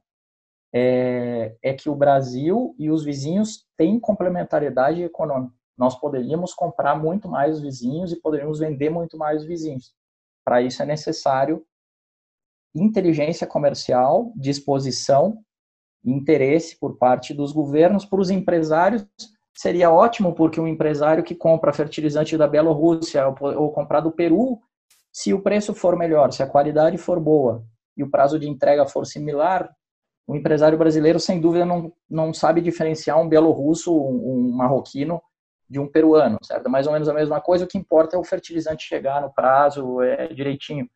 [0.72, 5.54] é, é que o Brasil e os vizinhos têm complementariedade econômica.
[5.76, 9.92] Nós poderíamos comprar muito mais os vizinhos e poderíamos vender muito mais os vizinhos.
[10.44, 11.64] Para isso é necessário
[12.74, 15.38] inteligência comercial, disposição,
[16.04, 18.04] interesse por parte dos governos.
[18.04, 19.06] Para os empresários,
[19.54, 24.58] seria ótimo, porque um empresário que compra fertilizante da Bielorrússia ou, comprar do Peru,
[25.12, 27.64] se o preço for melhor, se a qualidade for boa
[27.96, 29.70] e o prazo de entrega for similar,
[30.26, 35.20] o empresário brasileiro, sem dúvida, não, não sabe diferenciar um bielorrusso, um, um marroquino,
[35.72, 36.68] de um peruano, certo?
[36.68, 40.02] Mais ou menos a mesma coisa, o que importa é o fertilizante chegar no prazo,
[40.02, 40.86] é, direitinho.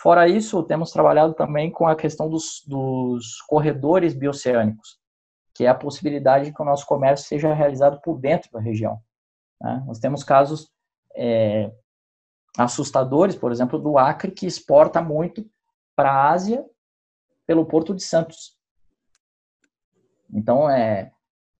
[0.00, 5.00] Fora isso, temos trabalhado também com a questão dos, dos corredores bioceânicos,
[5.52, 8.96] que é a possibilidade de que o nosso comércio seja realizado por dentro da região.
[9.60, 9.82] Né?
[9.84, 10.70] Nós temos casos
[11.16, 11.72] é,
[12.56, 15.44] assustadores, por exemplo, do Acre, que exporta muito
[15.96, 16.64] para a Ásia
[17.44, 18.56] pelo Porto de Santos.
[20.32, 21.10] Então, é,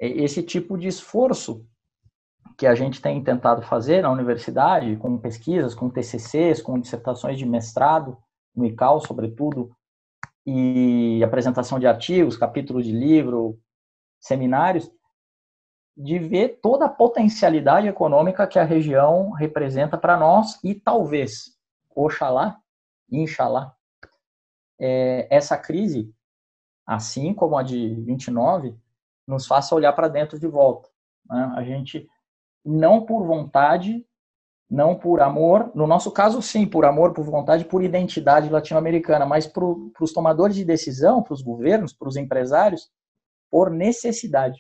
[0.01, 1.69] é esse tipo de esforço
[2.57, 7.47] que a gente tem tentado fazer na universidade, com pesquisas, com TCCs, com dissertações de
[7.47, 8.19] mestrado,
[8.55, 9.71] no ICAL, sobretudo,
[10.45, 13.59] e apresentação de artigos, capítulos de livro,
[14.21, 14.91] seminários,
[15.97, 21.57] de ver toda a potencialidade econômica que a região representa para nós e talvez,
[21.95, 22.59] oxalá,
[23.11, 23.75] inshallah,
[24.79, 26.13] é, essa crise,
[26.87, 28.75] assim como a de 29,
[29.27, 30.89] nos faça olhar para dentro de volta.
[31.29, 31.53] Né?
[31.57, 32.09] A gente
[32.65, 34.05] não por vontade,
[34.71, 39.47] não por amor, no nosso caso, sim, por amor, por vontade, por identidade latino-americana, mas
[39.47, 42.89] para os tomadores de decisão, para os governos, para os empresários,
[43.51, 44.59] por necessidade.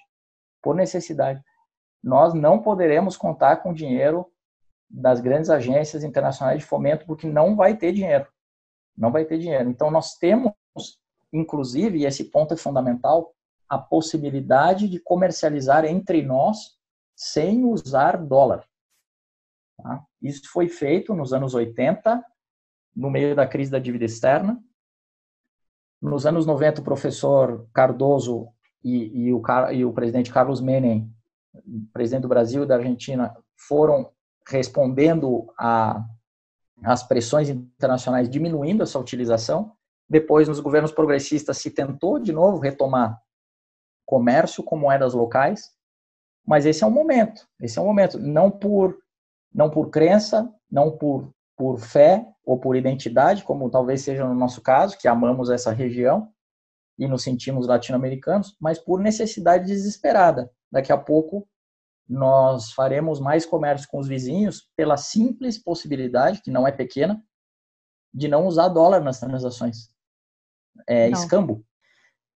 [0.60, 1.40] Por necessidade.
[2.02, 4.26] Nós não poderemos contar com dinheiro
[4.90, 8.26] das grandes agências internacionais de fomento, porque não vai ter dinheiro.
[8.96, 9.70] Não vai ter dinheiro.
[9.70, 10.52] Então, nós temos,
[11.32, 13.32] inclusive, e esse ponto é fundamental,
[13.68, 16.79] a possibilidade de comercializar entre nós
[17.20, 18.66] sem usar dólar.
[19.76, 20.02] Tá?
[20.22, 22.24] Isso foi feito nos anos 80,
[22.96, 24.58] no meio da crise da dívida externa.
[26.00, 28.48] Nos anos 90, o professor Cardoso
[28.82, 31.14] e, e, o, e o presidente Carlos Menem,
[31.92, 34.10] presidente do Brasil e da Argentina, foram
[34.48, 35.52] respondendo
[36.82, 39.76] as pressões internacionais diminuindo essa utilização.
[40.08, 43.20] Depois, nos governos progressistas, se tentou de novo retomar
[44.06, 45.78] comércio com moedas locais.
[46.46, 48.98] Mas esse é o momento, esse é o momento, não por
[49.52, 54.62] não por crença, não por por fé ou por identidade, como talvez seja no nosso
[54.62, 56.32] caso, que amamos essa região
[56.98, 60.50] e nos sentimos latino-americanos, mas por necessidade desesperada.
[60.72, 61.46] Daqui a pouco
[62.08, 67.22] nós faremos mais comércio com os vizinhos pela simples possibilidade, que não é pequena,
[68.12, 69.90] de não usar dólar nas transações.
[70.88, 71.18] É não.
[71.18, 71.64] escambo.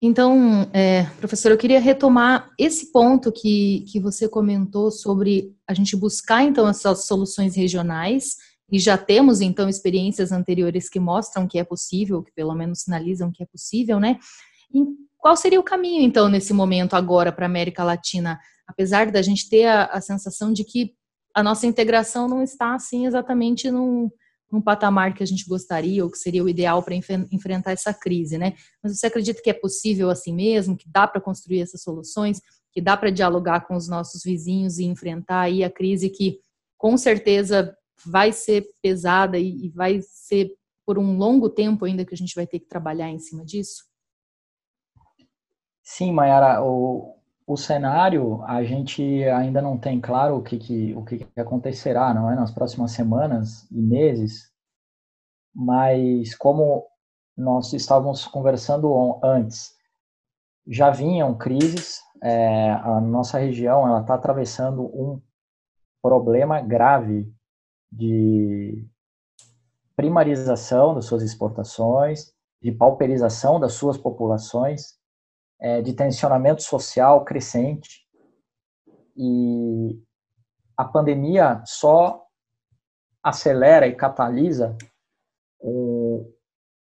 [0.06, 5.96] Então, é, professor, eu queria retomar esse ponto que, que você comentou sobre a gente
[5.96, 8.36] buscar, então, essas soluções regionais,
[8.70, 13.32] e já temos, então, experiências anteriores que mostram que é possível, que pelo menos sinalizam
[13.32, 14.18] que é possível, né?
[14.74, 14.84] E
[15.16, 18.38] qual seria o caminho, então, nesse momento agora para a América Latina?
[18.66, 20.92] Apesar da gente ter a, a sensação de que
[21.32, 24.10] a nossa integração não está, assim, exatamente num
[24.50, 28.38] num patamar que a gente gostaria ou que seria o ideal para enfrentar essa crise,
[28.38, 28.54] né?
[28.83, 32.40] Mas você acredita que é possível assim mesmo, que dá para construir essas soluções,
[32.72, 36.40] que dá para dialogar com os nossos vizinhos e enfrentar aí a crise que
[36.76, 40.52] com certeza vai ser pesada e vai ser
[40.85, 43.85] por um longo tempo ainda que a gente vai ter que trabalhar em cima disso?
[45.83, 51.04] Sim, Mayara, o, o cenário a gente ainda não tem claro o que, que, o
[51.04, 54.54] que acontecerá não é nas próximas semanas e meses
[55.54, 56.87] mas como
[57.37, 59.72] nós estávamos conversando antes,
[60.66, 65.20] já vinham crises, é, a nossa região ela está atravessando um
[66.02, 67.33] problema grave
[67.92, 68.87] de
[69.94, 74.98] primarização das suas exportações, de pauperização das suas populações,
[75.64, 78.07] é, de tensionamento social crescente.
[79.16, 79.98] E
[80.77, 82.22] a pandemia só
[83.22, 84.77] acelera e catalisa
[85.59, 86.31] o,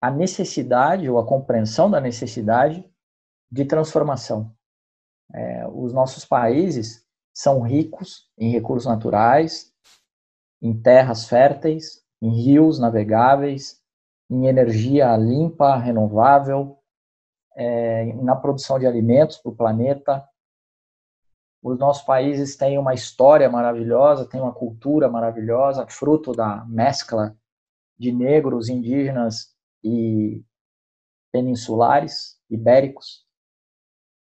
[0.01, 2.89] a necessidade ou a compreensão da necessidade
[3.51, 4.55] de transformação.
[5.35, 9.73] É, os nossos países são ricos em recursos naturais,
[10.63, 13.83] em terras férteis, em rios navegáveis,
[14.31, 16.78] em energia limpa, renovável,
[17.59, 20.25] é, na produção de alimentos para o planeta.
[21.61, 27.37] Os nossos países têm uma história maravilhosa, têm uma cultura maravilhosa, fruto da mescla
[27.99, 30.41] de negros, indígenas e
[31.33, 33.27] peninsulares, ibéricos,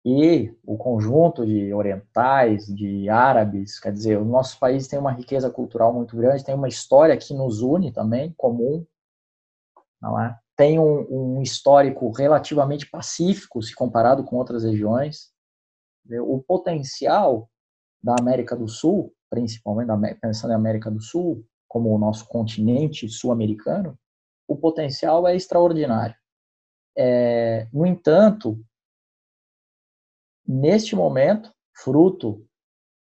[0.05, 5.49] e o conjunto de orientais, de árabes, quer dizer, o nosso país tem uma riqueza
[5.49, 8.85] cultural muito grande, tem uma história que nos une também, comum,
[9.99, 10.37] não é?
[10.55, 15.31] Tem um, um histórico relativamente pacífico se comparado com outras regiões.
[16.27, 17.49] O potencial
[18.03, 23.97] da América do Sul, principalmente pensando em América do Sul, como o nosso continente sul-americano,
[24.47, 26.15] o potencial é extraordinário.
[26.95, 28.63] É, no entanto,
[30.45, 32.47] neste momento, fruto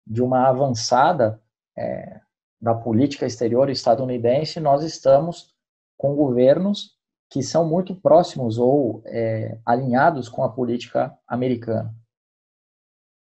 [0.04, 1.40] de uma avançada
[1.78, 2.20] é,
[2.60, 5.54] da política exterior estadunidense, nós estamos
[5.96, 6.95] com governos
[7.30, 11.94] que são muito próximos ou é, alinhados com a política americana.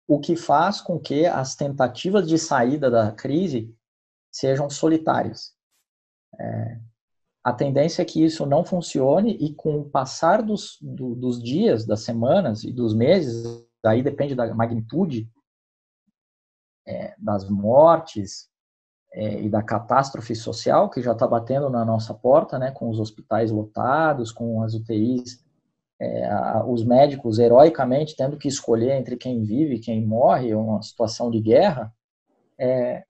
[0.08, 3.74] O que faz com que as tentativas de saída da crise
[4.32, 5.56] sejam solitárias.
[6.40, 6.80] É,
[7.44, 11.86] a tendência é que isso não funcione e com o passar dos, do, dos dias,
[11.86, 15.30] das semanas e dos meses, daí depende da magnitude
[16.86, 18.50] é, das mortes
[19.14, 23.00] é, e da catástrofe social que já está batendo na nossa porta, né, com os
[23.00, 25.44] hospitais lotados, com as UTIs,
[26.00, 30.82] é, a, os médicos heroicamente tendo que escolher entre quem vive e quem morre, uma
[30.82, 31.94] situação de guerra,
[32.58, 33.04] é,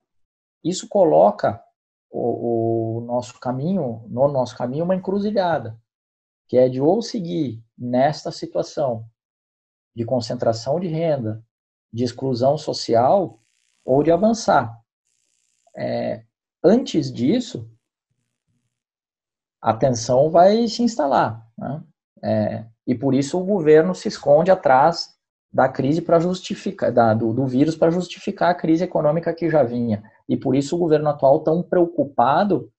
[0.62, 1.62] isso coloca
[2.10, 5.78] o, o nosso caminho, no nosso caminho, uma encruzilhada,
[6.46, 9.06] que é de ou seguir nesta situação
[9.96, 11.42] de concentração de renda,
[11.92, 13.40] de exclusão social
[13.84, 14.83] ou de avançar.
[15.76, 16.22] É,
[16.62, 17.70] antes disso,
[19.60, 21.42] a tensão vai se instalar.
[21.56, 21.82] Né?
[22.22, 25.14] É, e por isso o governo se esconde atrás
[25.52, 29.62] da crise para justificar, da, do, do vírus para justificar a crise econômica que já
[29.62, 30.02] vinha.
[30.28, 32.70] E por isso o governo atual tão preocupado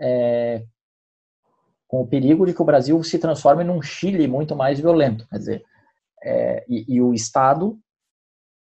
[0.00, 0.64] é,
[1.88, 5.26] com o perigo de que o Brasil se transforme num Chile muito mais violento.
[5.28, 5.64] Quer dizer,
[6.22, 7.76] é, e, e, o Estado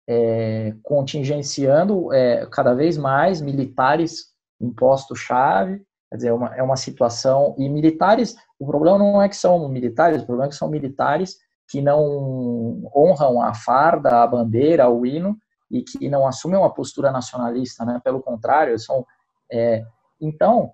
[0.09, 6.77] é, contingenciando é, cada vez mais militares em posto-chave, quer dizer, é uma, é uma
[6.77, 10.69] situação, e militares, o problema não é que são militares, o problema é que são
[10.69, 11.39] militares
[11.69, 15.37] que não honram a farda, a bandeira, o hino,
[15.71, 18.01] e que não assumem uma postura nacionalista, né?
[18.05, 19.05] pelo contrário, são...
[19.51, 19.85] É,
[20.21, 20.73] então,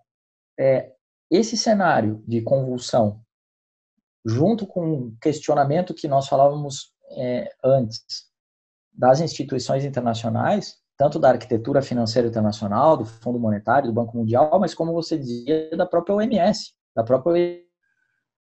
[0.59, 0.93] é,
[1.31, 3.21] esse cenário de convulsão
[4.25, 8.30] junto com o questionamento que nós falávamos é, antes
[9.01, 14.75] das instituições internacionais, tanto da arquitetura financeira internacional, do Fundo Monetário, do Banco Mundial, mas
[14.75, 17.63] como você dizia, da própria OMS, da própria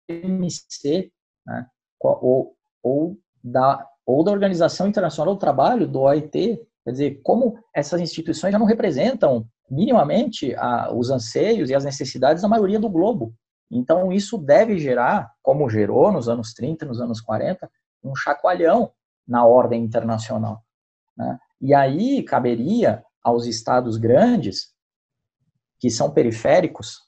[0.06, 1.10] OMC,
[1.46, 1.66] né?
[1.98, 8.02] ou, ou, da, ou da Organização Internacional do Trabalho, do OIT, quer dizer, como essas
[8.02, 13.34] instituições já não representam minimamente a, os anseios e as necessidades da maioria do globo.
[13.70, 17.66] Então, isso deve gerar, como gerou nos anos 30, nos anos 40,
[18.04, 18.92] um chacoalhão
[19.26, 20.62] na ordem internacional.
[21.16, 21.38] Né?
[21.60, 24.74] E aí caberia aos estados grandes,
[25.78, 27.04] que são periféricos,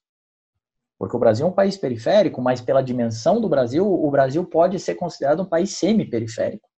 [0.98, 4.78] porque o Brasil é um país periférico, mas pela dimensão do Brasil, o Brasil pode
[4.78, 6.68] ser considerado um país semi-periférico.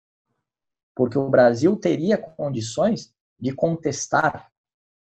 [0.95, 4.51] Porque o Brasil teria condições de contestar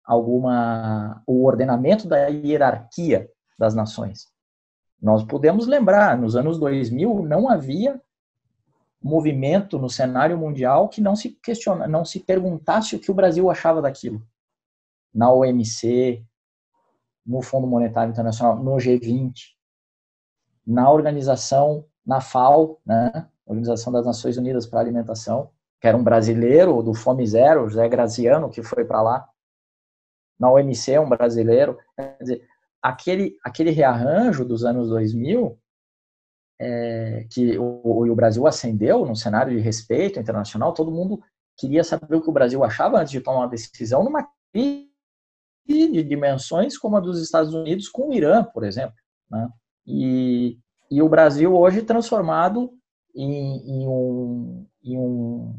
[0.05, 3.28] alguma o ordenamento da hierarquia
[3.59, 4.28] das nações.
[5.03, 8.01] Nós podemos lembrar, nos anos 2000 não havia
[9.03, 13.51] movimento no cenário mundial que não se questiona, não se perguntasse o que o Brasil
[13.51, 14.22] achava daquilo.
[15.14, 16.24] Na OMC,
[17.24, 19.32] no Fundo Monetário Internacional, no G20,
[20.66, 26.05] na organização, na FAO, né, Organização das Nações Unidas para a Alimentação, que era um
[26.05, 29.28] brasileiro do Fome Zero, José Graziano, que foi para lá.
[30.38, 31.78] Na OMC, um brasileiro.
[31.96, 32.49] Quer dizer,
[32.82, 35.59] aquele, aquele rearranjo dos anos 2000
[36.61, 41.21] é, que o, o, Brasil ascendeu no cenário de respeito internacional, todo mundo
[41.57, 44.89] queria saber o que o Brasil achava antes de tomar uma decisão numa crise
[45.67, 48.97] de dimensões como a dos Estados Unidos com o Irã, por exemplo.
[49.31, 49.49] Né?
[49.87, 50.59] E,
[50.91, 52.73] e o Brasil hoje transformado
[53.15, 55.55] em, em, um, em um,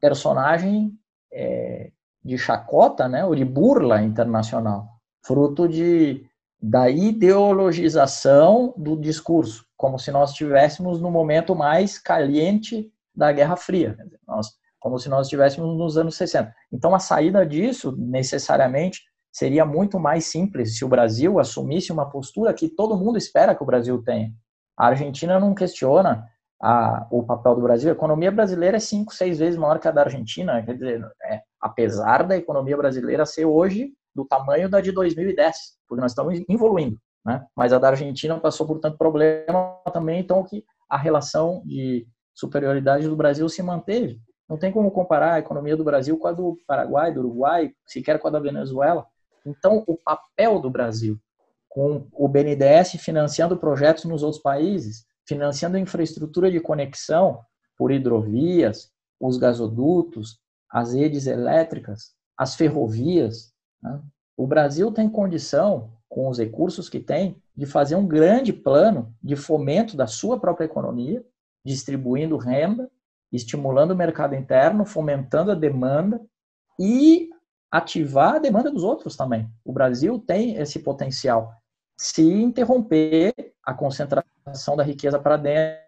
[0.00, 0.92] personagem
[1.32, 1.90] é,
[2.24, 4.88] de chacota, né, ou de burla internacional,
[5.24, 6.26] fruto de,
[6.62, 13.96] da ideologização do discurso, como se nós estivéssemos no momento mais caliente da Guerra Fria,
[14.24, 14.46] nós,
[14.78, 16.54] como se nós estivéssemos nos anos 60.
[16.72, 19.02] Então, a saída disso, necessariamente,
[19.32, 23.62] seria muito mais simples se o Brasil assumisse uma postura que todo mundo espera que
[23.62, 24.32] o Brasil tenha.
[24.78, 26.24] A Argentina não questiona
[26.62, 27.90] a, o papel do Brasil.
[27.90, 30.62] A economia brasileira é cinco, seis vezes maior que a da Argentina.
[30.62, 35.56] Quer dizer, é, apesar da economia brasileira ser hoje do tamanho da de 2010,
[35.88, 36.98] porque nós estamos evoluindo.
[37.24, 37.44] Né?
[37.56, 43.08] Mas a da Argentina passou por tanto problema também, então que a relação de superioridade
[43.08, 44.20] do Brasil se manteve.
[44.48, 48.18] Não tem como comparar a economia do Brasil com a do Paraguai, do Uruguai, sequer
[48.18, 49.06] com a da Venezuela.
[49.46, 51.18] Então, o papel do Brasil
[51.72, 57.40] com o BNDES financiando projetos nos outros países, financiando infraestrutura de conexão
[57.78, 60.38] por hidrovias, os gasodutos,
[60.70, 63.51] as redes elétricas, as ferrovias.
[63.82, 64.00] Né?
[64.36, 69.36] O Brasil tem condição, com os recursos que tem, de fazer um grande plano de
[69.36, 71.24] fomento da sua própria economia,
[71.64, 72.90] distribuindo renda,
[73.32, 76.20] estimulando o mercado interno, fomentando a demanda
[76.78, 77.30] e
[77.70, 79.48] ativar a demanda dos outros também.
[79.64, 81.54] O Brasil tem esse potencial.
[81.98, 83.32] Se interromper
[83.64, 85.80] a concentração da riqueza para dentro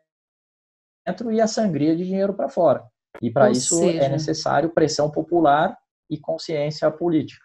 [1.31, 2.87] e a sangria de dinheiro para fora.
[3.21, 4.05] E para isso é seja...
[4.05, 5.77] é necessário pressão popular
[6.09, 7.44] e consciência política.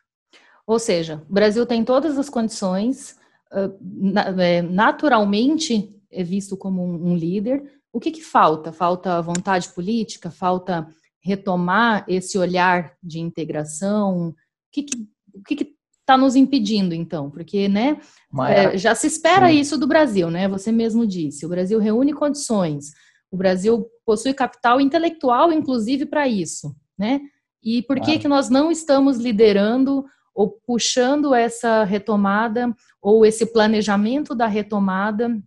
[0.69, 3.15] Ou seja, o Brasil tem todas as condições,
[3.51, 7.63] é, naturalmente é visto como um líder.
[7.91, 8.71] O que, que falta?
[8.71, 10.29] Falta vontade política?
[10.29, 10.87] Falta
[11.19, 14.27] retomar esse olhar de integração?
[14.27, 14.35] O
[14.71, 14.85] que
[15.33, 17.31] o que, que está nos impedindo, então?
[17.31, 17.99] Porque, né,
[18.47, 19.59] é, já se espera sim.
[19.59, 20.47] isso do Brasil, né?
[20.49, 22.91] Você mesmo disse, o Brasil reúne condições,
[23.31, 27.21] o Brasil possui capital intelectual, inclusive, para isso, né?
[27.63, 34.33] E por que, que nós não estamos liderando ou puxando essa retomada ou esse planejamento
[34.35, 35.37] da retomada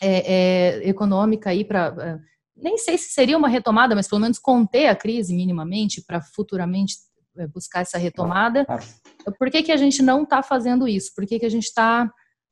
[0.00, 2.28] é, é, econômica aí para é,
[2.60, 6.96] nem sei se seria uma retomada, mas pelo menos conter a crise minimamente para futuramente
[7.36, 8.66] é, buscar essa retomada.
[9.38, 11.14] Por que, que a gente não está fazendo isso?
[11.14, 12.10] Por que, que a gente está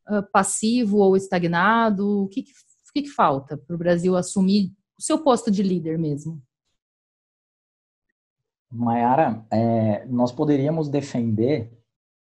[0.09, 2.25] uh, passivo ou estagnado?
[2.25, 5.63] O que, que, o que, que falta para o Brasil assumir o seu posto de
[5.63, 6.41] líder mesmo?
[8.71, 11.73] Mayara, é, nós poderíamos defender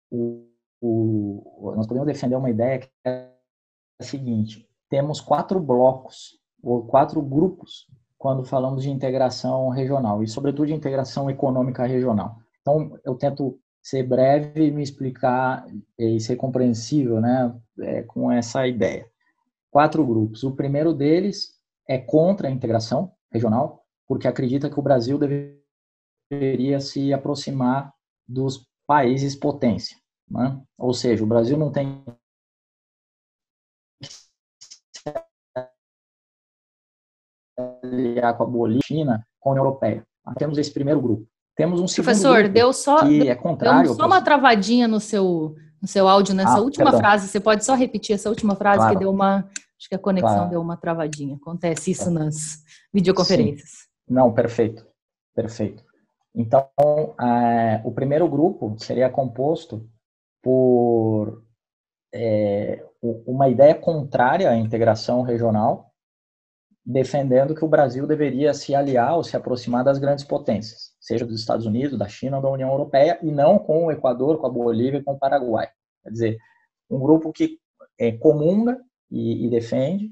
[0.10, 0.48] o,
[0.82, 3.32] o, nós poderíamos defender uma ideia que é
[4.00, 7.88] a seguinte: temos quatro blocos ou quatro grupos
[8.18, 12.38] quando falamos de integração regional e, sobretudo, de integração econômica regional.
[12.62, 15.66] Então, eu tento ser breve e me explicar
[15.98, 19.08] e ser compreensível, né, é, com essa ideia.
[19.72, 20.44] Quatro grupos.
[20.44, 21.56] O primeiro deles
[21.88, 25.18] é contra a integração regional, porque acredita que o Brasil
[26.32, 27.94] deveria se aproximar
[28.28, 29.98] dos países potência.
[30.30, 30.62] Né?
[30.78, 32.04] Ou seja, o Brasil não tem
[37.84, 40.04] aliar com a Bolívia, com a União Europeia.
[40.26, 41.28] Nós temos esse primeiro grupo.
[41.56, 43.84] Temos um segundo Professor, deu só, que é contrário.
[43.84, 47.00] Deu só uma travadinha no seu, no seu áudio nessa ah, última perdão.
[47.02, 47.28] frase.
[47.28, 48.94] Você pode só repetir essa última frase claro.
[48.94, 49.50] que deu uma.
[49.78, 50.50] Acho que a conexão claro.
[50.50, 51.36] deu uma travadinha.
[51.36, 52.64] Acontece isso nas
[52.94, 53.70] videoconferências.
[53.70, 54.14] Sim.
[54.14, 54.88] Não, perfeito.
[55.36, 55.84] Perfeito.
[56.34, 56.70] Então,
[57.20, 59.90] é, o primeiro grupo seria composto
[60.42, 61.44] por
[62.14, 65.92] é, uma ideia contrária à integração regional,
[66.86, 71.40] defendendo que o Brasil deveria se aliar ou se aproximar das grandes potências, seja dos
[71.40, 74.50] Estados Unidos, da China ou da União Europeia, e não com o Equador, com a
[74.50, 75.70] Bolívia e com o Paraguai.
[76.04, 76.38] Quer dizer,
[76.90, 77.60] um grupo que
[78.00, 78.80] é, comunga
[79.10, 80.12] e, e defende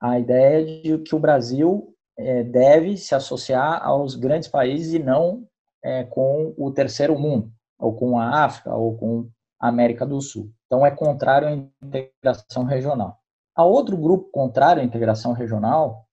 [0.00, 5.46] a ideia de que o Brasil é, deve se associar aos grandes países e não
[5.82, 10.50] é, com o terceiro mundo, ou com a África, ou com a América do Sul.
[10.66, 13.20] Então, é contrário à integração regional.
[13.54, 16.06] Há outro grupo contrário à integração regional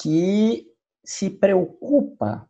[0.00, 0.66] que
[1.04, 2.48] se preocupa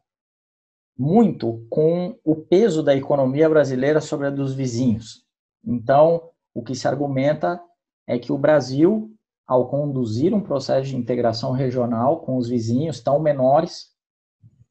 [0.99, 5.25] muito com o peso da economia brasileira sobre a dos vizinhos.
[5.65, 7.61] Então, o que se argumenta
[8.07, 9.16] é que o Brasil,
[9.47, 13.93] ao conduzir um processo de integração regional com os vizinhos tão menores,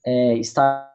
[0.05, 0.91] é, estaria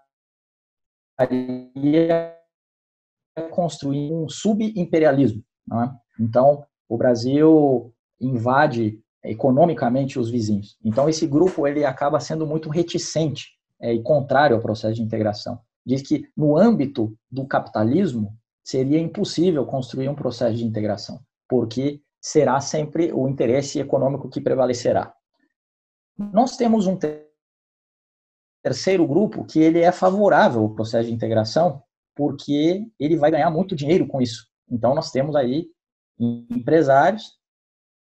[3.50, 5.42] construindo um subimperialismo.
[5.72, 5.90] É?
[6.20, 10.76] Então, o Brasil invade economicamente os vizinhos.
[10.84, 13.50] Então esse grupo ele acaba sendo muito reticente
[13.80, 15.60] é, e contrário ao processo de integração.
[15.84, 22.60] Diz que no âmbito do capitalismo seria impossível construir um processo de integração, porque será
[22.60, 25.14] sempre o interesse econômico que prevalecerá.
[26.18, 26.98] Nós temos um
[28.62, 31.82] terceiro grupo que ele é favorável ao processo de integração,
[32.14, 34.46] porque ele vai ganhar muito dinheiro com isso.
[34.70, 35.66] Então nós temos aí
[36.18, 37.38] empresários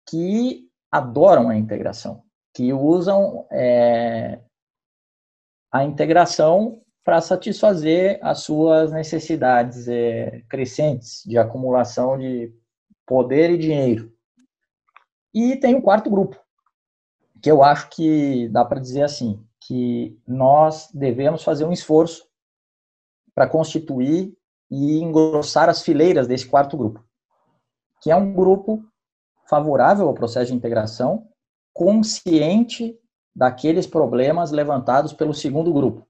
[0.09, 2.23] que adoram a integração,
[2.55, 4.41] que usam é,
[5.71, 12.53] a integração para satisfazer as suas necessidades é, crescentes de acumulação de
[13.05, 14.11] poder e dinheiro.
[15.33, 16.39] E tem um quarto grupo,
[17.41, 22.27] que eu acho que dá para dizer assim, que nós devemos fazer um esforço
[23.33, 24.35] para constituir
[24.69, 27.03] e engrossar as fileiras desse quarto grupo,
[28.01, 28.83] que é um grupo
[29.47, 31.27] favorável ao processo de integração,
[31.73, 32.97] consciente
[33.35, 36.07] daqueles problemas levantados pelo segundo grupo.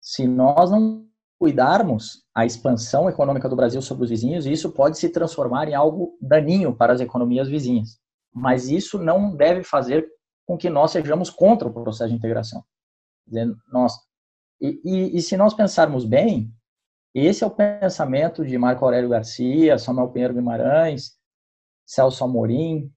[0.00, 1.06] Se nós não
[1.42, 6.16] cuidarmos a expansão econômica do Brasil sobre os vizinhos, isso pode se transformar em algo
[6.20, 7.98] daninho para as economias vizinhas.
[8.32, 10.08] Mas isso não deve fazer
[10.46, 12.62] com que nós sejamos contra o processo de integração.
[13.72, 13.92] Nós,
[14.60, 16.48] e, e, e se nós pensarmos bem,
[17.12, 21.16] esse é o pensamento de Marco Aurélio Garcia, Samuel Pinheiro Guimarães,
[21.84, 22.88] Celso Amorim,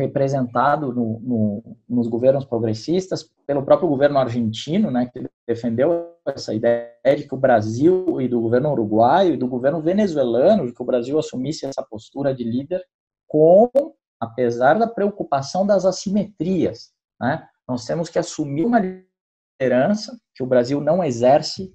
[0.00, 6.90] representado no, no, nos governos progressistas, pelo próprio governo argentino, né, que defendeu essa ideia
[7.16, 10.86] de que o Brasil e do governo uruguaio e do governo venezuelano, de que o
[10.86, 12.82] Brasil assumisse essa postura de líder,
[13.26, 13.70] com,
[14.18, 20.80] apesar da preocupação das assimetrias, né, nós temos que assumir uma liderança que o Brasil
[20.80, 21.72] não exerce,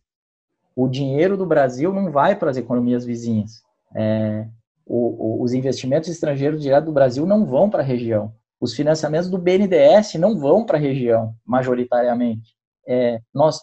[0.76, 3.62] o dinheiro do Brasil não vai para as economias vizinhas.
[3.96, 4.46] É,
[4.86, 8.34] o, o, os investimentos estrangeiros diretos do Brasil não vão para a região.
[8.60, 12.56] Os financiamentos do BNDES não vão para a região, majoritariamente.
[12.88, 13.60] É, nós,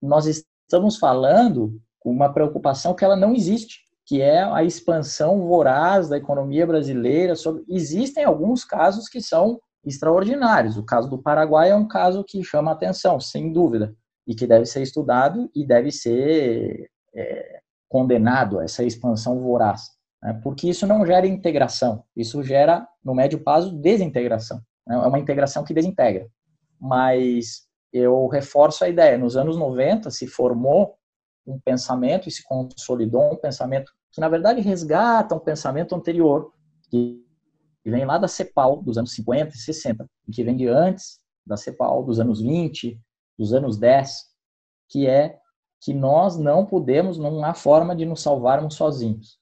[0.00, 6.08] nós estamos falando com uma preocupação que ela não existe, que é a expansão voraz
[6.08, 7.34] da economia brasileira.
[7.34, 10.76] Sobre, existem alguns casos que são extraordinários.
[10.76, 13.94] O caso do Paraguai é um caso que chama atenção, sem dúvida,
[14.26, 20.68] e que deve ser estudado e deve ser é, condenado essa expansão voraz né, porque
[20.68, 24.60] isso não gera integração, isso gera, no médio prazo, desintegração.
[24.86, 26.28] Né, é uma integração que desintegra.
[26.80, 30.96] Mas eu reforço a ideia, nos anos 90 se formou
[31.46, 36.52] um pensamento e se consolidou um pensamento que, na verdade, resgata um pensamento anterior,
[36.90, 37.24] que
[37.84, 41.56] vem lá da CEPAL, dos anos 50 e 60, e que vem de antes da
[41.56, 43.00] CEPAL, dos anos 20,
[43.38, 44.10] dos anos 10,
[44.90, 45.38] que é
[45.80, 49.38] que nós não podemos, não há forma de nos salvarmos sozinhos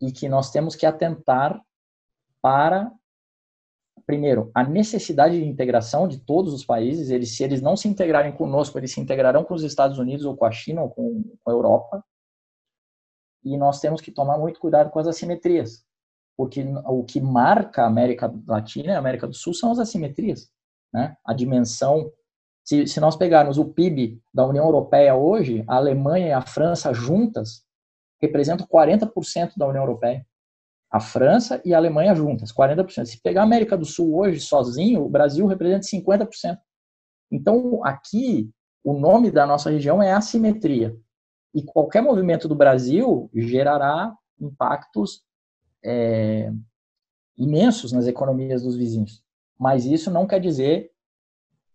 [0.00, 1.60] e que nós temos que atentar
[2.40, 2.92] para
[4.08, 8.32] primeiro, a necessidade de integração de todos os países, eles, se eles não se integrarem
[8.32, 11.50] conosco, eles se integrarão com os Estados Unidos ou com a China ou com, a
[11.50, 12.02] Europa.
[13.44, 15.84] E nós temos que tomar muito cuidado com as assimetrias,
[16.38, 20.50] porque o que marca a América Latina e a América do Sul são as assimetrias.
[20.90, 21.14] Né?
[21.22, 22.10] A dimensão.
[22.64, 26.94] Se, se nós pegarmos o PIB da União Europeia hoje, a Alemanha e a França
[26.94, 27.62] juntas
[28.20, 30.26] representam 40% da União Europeia.
[30.90, 33.04] A França e a Alemanha juntas, 40%.
[33.04, 36.58] Se pegar a América do Sul hoje sozinho, o Brasil representa 50%.
[37.30, 38.50] Então, aqui,
[38.82, 40.96] o nome da nossa região é assimetria.
[41.54, 45.22] E qualquer movimento do Brasil gerará impactos
[45.84, 46.50] é,
[47.36, 49.22] imensos nas economias dos vizinhos.
[49.58, 50.90] Mas isso não quer dizer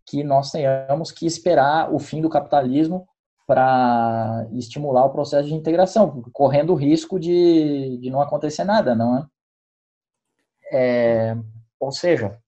[0.05, 3.07] que nós tenhamos que esperar o fim do capitalismo
[3.45, 9.17] para estimular o processo de integração, correndo o risco de, de não acontecer nada, não
[9.17, 9.27] é?
[10.71, 11.37] é?
[11.79, 12.39] Ou seja,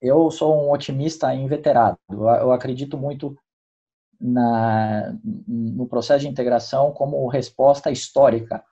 [0.00, 1.98] eu sou um otimista inveterado.
[2.10, 3.36] Eu acredito muito
[4.20, 8.62] na, no processo de integração como resposta histórica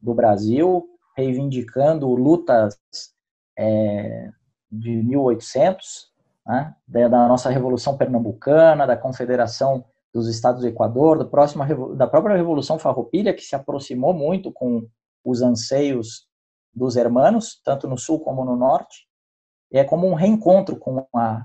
[0.00, 2.78] do Brasil, reivindicando lutas
[3.58, 4.30] é,
[4.70, 6.12] de 1800,
[6.46, 9.84] né, da nossa Revolução Pernambucana, da Confederação
[10.18, 14.86] dos estados do Equador, da, próxima, da própria Revolução Farroupilha, que se aproximou muito com
[15.24, 16.26] os anseios
[16.74, 19.06] dos hermanos, tanto no sul como no norte.
[19.72, 21.44] É como um reencontro com a,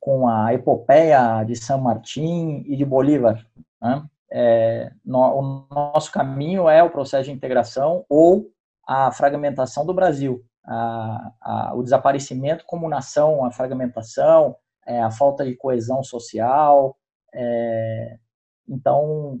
[0.00, 3.46] com a epopeia de São Martim e de Bolívar.
[3.80, 4.04] Né?
[4.30, 8.50] É, no, o nosso caminho é o processo de integração ou
[8.86, 14.56] a fragmentação do Brasil, a, a, o desaparecimento como nação, a fragmentação,
[14.86, 16.96] é, a falta de coesão social,
[17.34, 18.18] é,
[18.68, 19.40] então,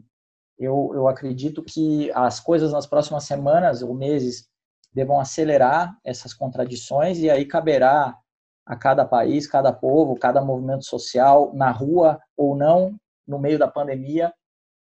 [0.58, 4.48] eu, eu acredito que as coisas nas próximas semanas ou meses
[4.92, 8.16] devam acelerar essas contradições e aí caberá
[8.64, 13.66] a cada país, cada povo, cada movimento social, na rua ou não, no meio da
[13.66, 14.32] pandemia,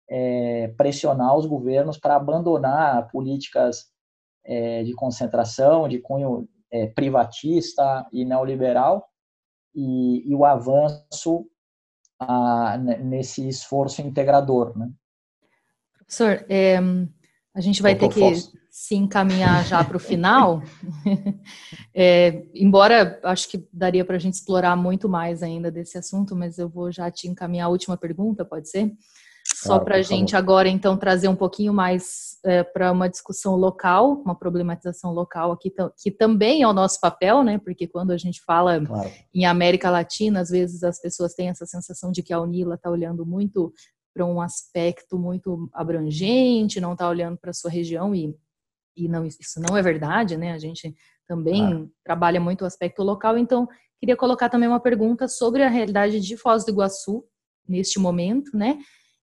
[0.08, 3.86] é, pressionar os governos para abandonar políticas
[4.44, 9.08] é, de concentração, de cunho é, privatista e neoliberal,
[9.74, 11.48] e, e o avanço
[12.18, 14.76] a, nesse esforço integrador.
[14.76, 14.90] Né?
[15.94, 16.78] Professor, é,
[17.54, 18.20] a gente vai ter que
[18.70, 20.62] se encaminhar já para o final,
[21.94, 26.58] é, embora acho que daria para a gente explorar muito mais ainda desse assunto, mas
[26.58, 28.92] eu vou já te encaminhar a última pergunta, pode ser?
[29.58, 30.44] Só para a gente favor.
[30.44, 35.72] agora, então, trazer um pouquinho mais é, para uma discussão local, uma problematização local aqui,
[35.96, 37.58] que também é o nosso papel, né?
[37.58, 39.10] Porque quando a gente fala claro.
[39.34, 42.90] em América Latina, às vezes as pessoas têm essa sensação de que a Unila está
[42.90, 43.72] olhando muito
[44.12, 48.36] para um aspecto muito abrangente, não está olhando para a sua região e,
[48.94, 50.52] e não, isso não é verdade, né?
[50.52, 50.94] A gente
[51.26, 51.90] também claro.
[52.04, 53.66] trabalha muito o aspecto local, então
[53.98, 57.24] queria colocar também uma pergunta sobre a realidade de Foz do Iguaçu
[57.68, 58.78] neste momento, né?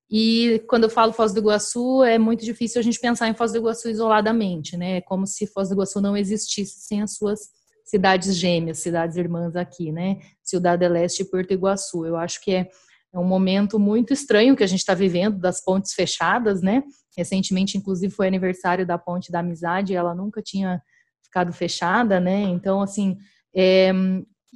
[0.09, 3.51] E quando eu falo Foz do Iguaçu, é muito difícil a gente pensar em Foz
[3.51, 4.97] do Iguaçu isoladamente, né?
[4.97, 7.39] É como se Foz do Iguaçu não existisse sem as suas
[7.85, 10.19] cidades gêmeas, cidades irmãs aqui, né?
[10.43, 12.05] Cidade Leste e Porto Iguaçu.
[12.05, 12.69] Eu acho que é,
[13.13, 16.83] é um momento muito estranho que a gente está vivendo das pontes fechadas, né?
[17.17, 20.81] Recentemente, inclusive, foi aniversário da Ponte da Amizade, ela nunca tinha
[21.23, 22.41] ficado fechada, né?
[22.43, 23.17] Então, assim,
[23.55, 23.91] é,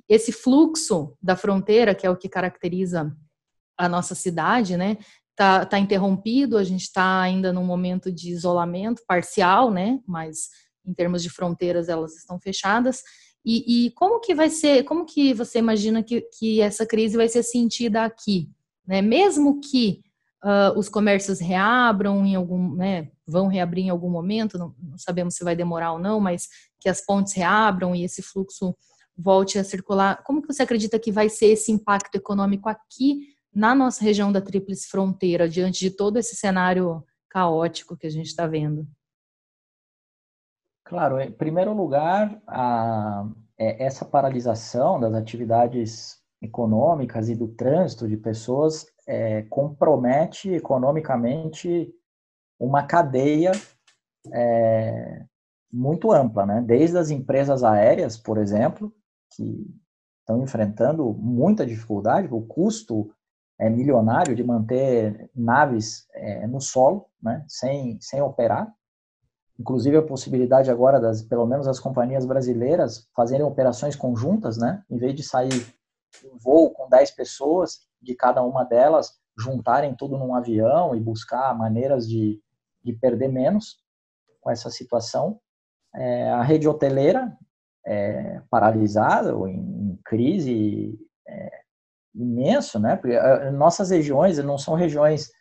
[0.08, 3.16] esse fluxo da fronteira, que é o que caracteriza
[3.78, 4.98] a nossa cidade, né?
[5.38, 10.00] Está tá interrompido, a gente está ainda num momento de isolamento parcial, né?
[10.08, 10.50] Mas
[10.84, 13.04] em termos de fronteiras elas estão fechadas.
[13.46, 14.84] E, e como que vai ser?
[14.84, 18.50] Como que você imagina que, que essa crise vai ser sentida aqui?
[18.86, 19.00] Né?
[19.02, 20.02] Mesmo que
[20.44, 23.12] uh, os comércios reabram em algum, né?
[23.28, 26.48] Vão reabrir em algum momento, não, não sabemos se vai demorar ou não, mas
[26.80, 28.76] que as pontes reabram e esse fluxo
[29.16, 30.24] volte a circular.
[30.24, 34.40] Como que você acredita que vai ser esse impacto econômico aqui na nossa região da
[34.40, 38.88] Tríplice Fronteira, diante de todo esse cenário caótico que a gente está vendo?
[40.86, 43.28] Claro, em primeiro lugar, a,
[43.58, 51.92] é, essa paralisação das atividades econômicas e do trânsito de pessoas é, compromete economicamente
[52.60, 53.54] uma cadeia
[54.32, 55.26] é,
[55.74, 56.62] muito ampla, né?
[56.62, 58.94] Desde as empresas aéreas, por exemplo,
[59.36, 59.66] que
[60.20, 63.12] estão enfrentando muita dificuldade, o custo
[63.60, 68.72] é, milionário de manter naves é, no solo, né, sem, sem operar.
[69.60, 74.98] Inclusive a possibilidade agora das, pelo menos as companhias brasileiras, fazerem operações conjuntas, né, em
[74.98, 75.66] vez de sair
[76.24, 81.56] um voo com 10 pessoas, de cada uma delas juntarem tudo num avião e buscar
[81.58, 82.42] maneiras de,
[82.84, 83.78] de perder menos
[84.42, 85.40] com essa situação.
[85.96, 87.36] É, a rede hoteleira
[87.86, 90.98] é, paralisada ou em, em crise
[91.28, 91.62] é,
[92.18, 92.96] imenso, né?
[92.96, 95.32] Porque eh, nossas regiões não são regiões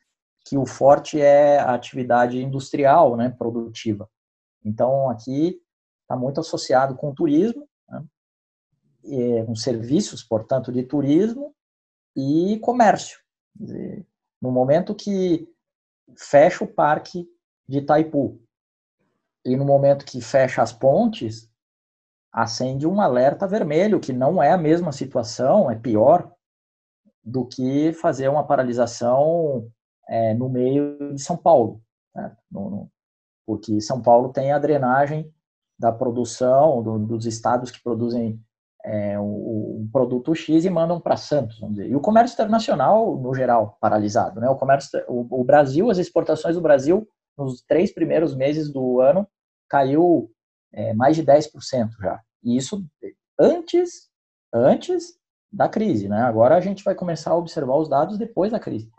[0.45, 4.09] que o forte é a atividade industrial, né, produtiva.
[4.65, 5.61] Então aqui
[6.03, 8.05] está muito associado com turismo, né?
[9.03, 11.55] e, com serviços, portanto, de turismo
[12.15, 13.19] e comércio.
[13.55, 14.07] Dizer,
[14.41, 15.49] no momento que
[16.17, 17.29] fecha o parque
[17.69, 18.41] de Itaipu
[19.45, 21.51] e no momento que fecha as pontes,
[22.33, 26.36] acende um alerta vermelho, que não é a mesma situação, é pior,
[27.27, 29.69] do que fazer uma paralisação
[30.09, 31.83] é, no meio de São Paulo,
[32.15, 32.37] né?
[32.49, 32.91] no, no,
[33.45, 35.29] porque São Paulo tem a drenagem
[35.77, 38.41] da produção do, dos estados que produzem
[38.85, 41.91] é, um, um, produto X e mandam para Santos, vamos dizer.
[41.91, 44.41] E o comércio internacional, no geral, paralisado.
[44.41, 44.49] Né?
[44.49, 47.07] O comércio, o, o Brasil, as exportações do Brasil,
[47.37, 49.27] nos três primeiros meses do ano,
[49.69, 50.31] caiu
[50.73, 52.23] é, mais de 10% já.
[52.45, 52.85] E isso
[53.39, 54.09] antes,
[54.55, 55.19] antes
[55.57, 56.21] da crise, né?
[56.21, 58.91] Agora a gente vai começar a observar os dados depois da crise.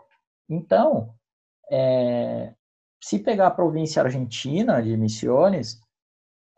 [0.50, 1.14] Então,
[1.70, 2.52] é,
[3.00, 5.80] se pegar a província argentina de Misiones,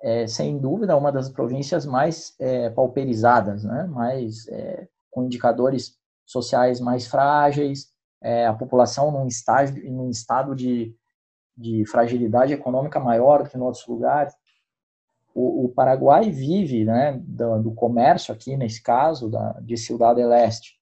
[0.03, 3.84] é, sem dúvida uma das províncias mais é, pauperizadas, né?
[3.84, 7.88] Mais é, com indicadores sociais mais frágeis,
[8.22, 10.96] é, a população num estágio, num estado de,
[11.55, 14.32] de fragilidade econômica maior do que em outros lugares
[15.35, 20.78] o, o Paraguai vive né, do, do, comércio aqui, nesse caso, da, de Cidade Leste.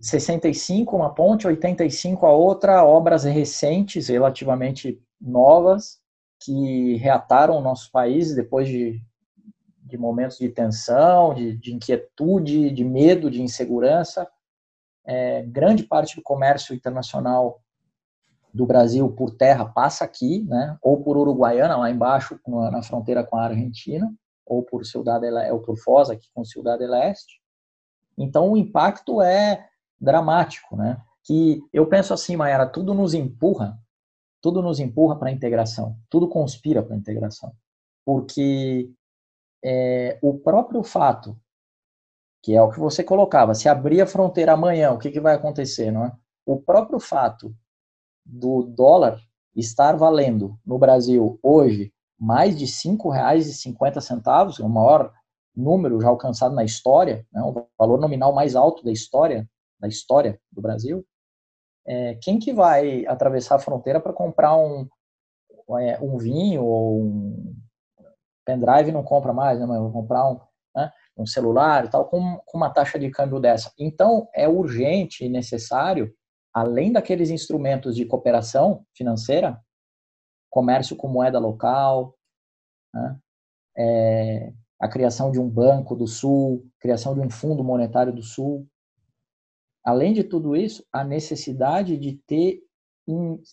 [0.00, 6.00] 65 uma ponte, 85 a outra, obras recentes, relativamente novas,
[6.40, 9.00] que reataram o nosso país depois de,
[9.82, 14.28] de momentos de tensão, de, de inquietude, de medo, de insegurança.
[15.04, 17.62] É, grande parte do comércio internacional
[18.56, 20.78] do Brasil por terra passa aqui, né?
[20.80, 24.10] Ou por Uruguaiana, lá embaixo, na fronteira com a Argentina,
[24.46, 25.20] ou por Ciudad
[25.52, 27.38] ou por Foz, aqui com Ciudad del Este.
[28.16, 29.68] Então, o impacto é
[30.00, 30.98] dramático, né?
[31.22, 33.78] Que eu penso assim, Mayara, tudo nos empurra,
[34.40, 37.52] tudo nos empurra para a integração, tudo conspira para a integração.
[38.06, 38.90] Porque
[39.62, 41.38] é, o próprio fato,
[42.42, 45.34] que é o que você colocava, se abrir a fronteira amanhã, o que, que vai
[45.34, 46.12] acontecer, não é?
[46.46, 47.54] O próprio fato
[48.26, 49.20] do dólar
[49.54, 55.12] estar valendo no Brasil hoje mais de R$ 5,50, o maior
[55.54, 59.48] número já alcançado na história, né, o valor nominal mais alto da história,
[59.78, 61.04] da história do Brasil,
[61.86, 64.88] é, quem que vai atravessar a fronteira para comprar um,
[65.78, 67.56] é, um vinho ou um
[68.44, 70.40] pendrive não compra mais, né, mas vou comprar um,
[70.74, 73.72] né, um celular e tal, com, com uma taxa de câmbio dessa.
[73.78, 76.12] Então, é urgente e necessário,
[76.56, 79.62] além daqueles instrumentos de cooperação financeira,
[80.48, 82.16] comércio com moeda local,
[82.94, 83.18] né,
[83.76, 88.66] é, a criação de um banco do Sul, criação de um fundo monetário do Sul.
[89.84, 92.62] Além de tudo isso, a necessidade de ter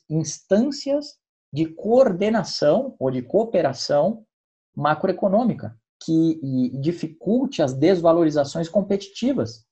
[0.10, 1.20] instâncias
[1.52, 4.26] de coordenação ou de cooperação
[4.74, 6.40] macroeconômica que
[6.80, 9.66] dificulte as desvalorizações competitivas.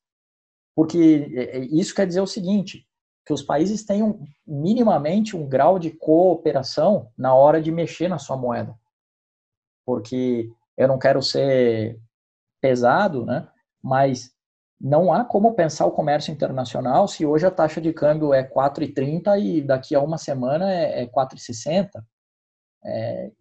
[0.76, 2.86] Porque é, é, isso quer dizer o seguinte,
[3.26, 8.36] que os países tenham minimamente um grau de cooperação na hora de mexer na sua
[8.36, 8.78] moeda.
[9.86, 12.00] Porque eu não quero ser
[12.60, 13.48] pesado, né?
[13.82, 14.34] Mas
[14.80, 19.40] não há como pensar o comércio internacional se hoje a taxa de câmbio é 4,30
[19.40, 22.04] e daqui a uma semana é 4,60.
[22.84, 23.32] É...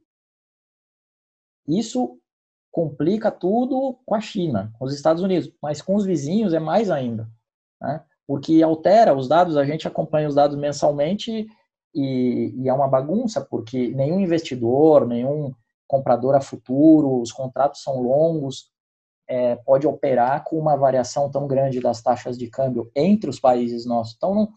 [1.66, 2.20] Isso
[2.70, 6.90] complica tudo com a China, com os Estados Unidos, mas com os vizinhos é mais
[6.90, 7.28] ainda,
[7.80, 8.04] né?
[8.30, 11.48] Porque altera os dados, a gente acompanha os dados mensalmente
[11.92, 15.52] e, e é uma bagunça, porque nenhum investidor, nenhum
[15.84, 18.70] comprador a futuro, os contratos são longos,
[19.28, 23.84] é, pode operar com uma variação tão grande das taxas de câmbio entre os países
[23.84, 24.14] nossos.
[24.16, 24.52] Então, não,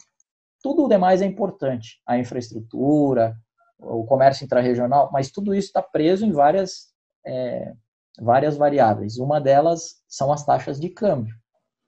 [0.61, 3.35] tudo o demais é importante, a infraestrutura,
[3.79, 6.93] o comércio intrarregional, mas tudo isso está preso em várias,
[7.25, 7.73] é,
[8.21, 9.17] várias variáveis.
[9.17, 11.33] Uma delas são as taxas de câmbio.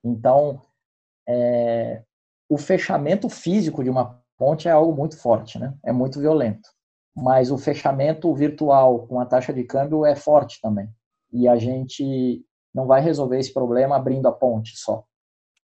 [0.03, 0.59] Então,
[1.27, 2.03] é,
[2.49, 5.73] o fechamento físico de uma ponte é algo muito forte, né?
[5.83, 6.75] é muito violento
[7.15, 10.89] mas o fechamento virtual com a taxa de câmbio é forte também.
[11.31, 15.05] E a gente não vai resolver esse problema abrindo a ponte só,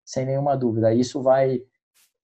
[0.04, 0.92] sem nenhuma dúvida.
[0.92, 1.62] Isso vai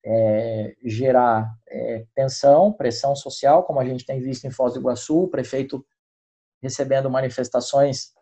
[0.05, 5.23] é, gerar é, tensão, pressão social, como a gente tem visto em Foz do Iguaçu,
[5.23, 5.85] o prefeito
[6.63, 8.13] recebendo manifestações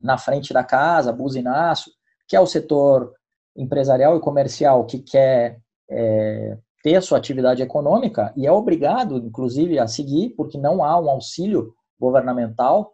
[0.00, 1.90] na frente da casa, buzinaço,
[2.28, 3.12] que é o setor
[3.56, 9.78] empresarial e comercial que quer é, ter a sua atividade econômica e é obrigado, inclusive,
[9.78, 12.92] a seguir, porque não há um auxílio governamental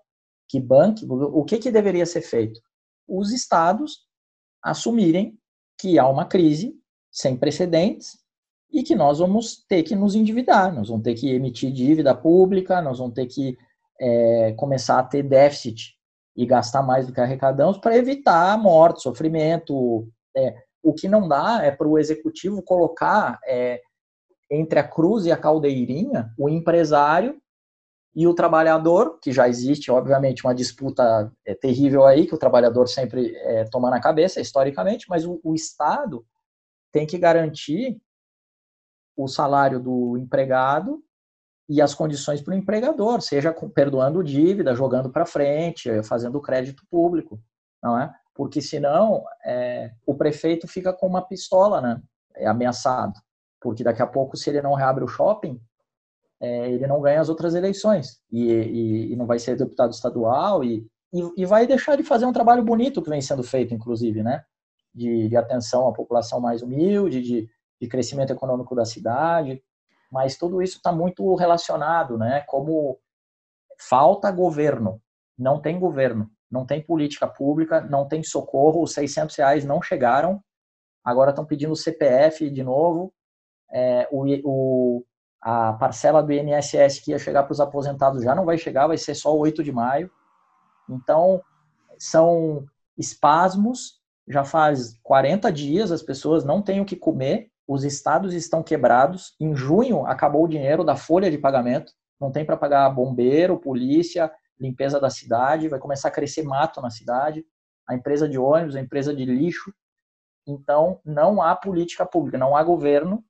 [0.48, 1.06] que banque.
[1.08, 2.60] O que, que deveria ser feito?
[3.08, 4.00] Os estados
[4.62, 5.36] assumirem
[5.78, 6.74] que há uma crise
[7.10, 8.18] sem precedentes
[8.72, 12.80] e que nós vamos ter que nos endividar, nós vamos ter que emitir dívida pública,
[12.80, 13.56] nós vamos ter que
[14.00, 15.94] é, começar a ter déficit
[16.34, 21.60] e gastar mais do que arrecadamos para evitar morte, sofrimento, é, o que não dá
[21.62, 23.80] é para o executivo colocar é,
[24.50, 27.40] entre a cruz e a caldeirinha o empresário
[28.14, 32.86] e o trabalhador, que já existe, obviamente, uma disputa é, terrível aí, que o trabalhador
[32.86, 36.24] sempre é, toma na cabeça, historicamente, mas o, o Estado
[36.92, 37.98] tem que garantir
[39.16, 41.02] o salário do empregado
[41.66, 47.40] e as condições para o empregador, seja perdoando dívida, jogando para frente, fazendo crédito público,
[47.82, 48.12] não é?
[48.34, 52.02] Porque senão é, o prefeito fica com uma pistola, né?
[52.34, 53.20] É ameaçado,
[53.60, 55.60] porque daqui a pouco se ele não reabre o shopping,
[56.40, 60.64] é, ele não ganha as outras eleições e, e, e não vai ser deputado estadual
[60.64, 60.84] e,
[61.36, 64.42] e, vai deixar de fazer um trabalho bonito que vem sendo feito, inclusive, né?
[64.94, 67.48] De, de atenção à população mais humilde, de,
[67.80, 69.62] de crescimento econômico da cidade,
[70.10, 72.40] mas tudo isso está muito relacionado, né?
[72.46, 72.98] Como
[73.78, 75.00] falta governo,
[75.38, 80.38] não tem governo não tem política pública, não tem socorro, os 600 reais não chegaram,
[81.02, 83.10] agora estão pedindo o CPF de novo,
[83.72, 85.04] é, o, o,
[85.40, 88.98] a parcela do INSS que ia chegar para os aposentados já não vai chegar, vai
[88.98, 90.10] ser só 8 de maio.
[90.90, 91.40] Então,
[91.98, 92.66] são
[92.98, 98.62] espasmos, já faz 40 dias as pessoas não têm o que comer, os estados estão
[98.62, 103.58] quebrados, em junho acabou o dinheiro da folha de pagamento, não tem para pagar bombeiro,
[103.58, 104.30] polícia,
[104.60, 107.44] limpeza da cidade, vai começar a crescer mato na cidade,
[107.88, 109.72] a empresa de ônibus, a empresa de lixo.
[110.46, 113.24] Então, não há política pública, não há governo.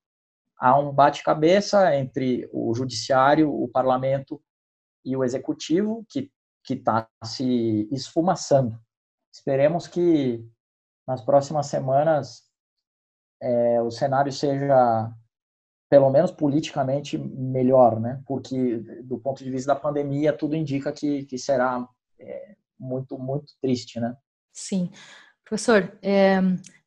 [0.58, 4.40] há um bate-cabeça entre o judiciário, o parlamento
[5.04, 6.30] e o executivo que
[6.64, 8.78] que está se esfumaçando.
[9.32, 10.46] Esperemos que
[11.06, 12.42] nas próximas semanas
[13.40, 15.12] é, o cenário seja
[15.92, 18.18] pelo menos politicamente melhor, né?
[18.26, 21.86] Porque do ponto de vista da pandemia tudo indica que, que será
[22.18, 24.16] é, muito muito triste, né?
[24.54, 24.90] Sim,
[25.44, 25.92] professor.
[26.00, 26.40] É,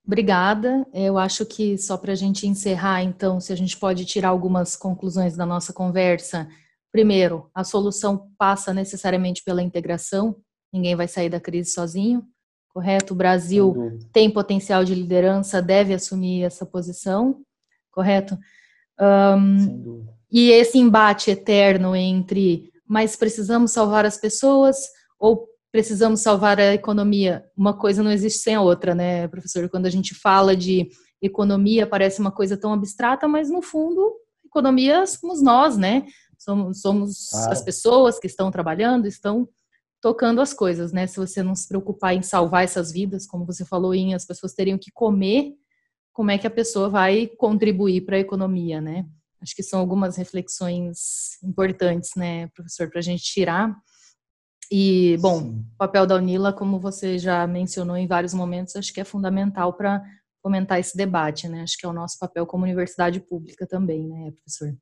[0.03, 0.87] Obrigada.
[0.91, 4.75] Eu acho que só para a gente encerrar, então, se a gente pode tirar algumas
[4.75, 6.47] conclusões da nossa conversa.
[6.91, 10.35] Primeiro, a solução passa necessariamente pela integração.
[10.73, 12.23] Ninguém vai sair da crise sozinho,
[12.69, 13.13] correto?
[13.13, 17.43] O Brasil tem potencial de liderança, deve assumir essa posição,
[17.91, 18.37] correto?
[18.99, 24.77] Um, e esse embate eterno entre, mas precisamos salvar as pessoas
[25.19, 27.45] ou precisamos salvar a economia.
[27.55, 29.69] Uma coisa não existe sem a outra, né, professor?
[29.69, 30.89] Quando a gente fala de
[31.21, 34.13] economia, parece uma coisa tão abstrata, mas no fundo,
[34.45, 36.05] economia somos nós, né?
[36.37, 39.47] Somos, somos as pessoas que estão trabalhando, estão
[40.01, 41.07] tocando as coisas, né?
[41.07, 44.53] Se você não se preocupar em salvar essas vidas, como você falou, em as pessoas
[44.53, 45.53] teriam que comer,
[46.15, 49.05] como é que a pessoa vai contribuir para a economia, né?
[49.41, 53.75] Acho que são algumas reflexões importantes, né, professor, para a gente tirar.
[54.71, 55.65] E, bom, Sim.
[55.73, 59.73] o papel da UNILA, como você já mencionou em vários momentos, acho que é fundamental
[59.73, 60.01] para
[60.41, 61.63] fomentar esse debate, né?
[61.63, 64.73] Acho que é o nosso papel como universidade pública também, né, professor?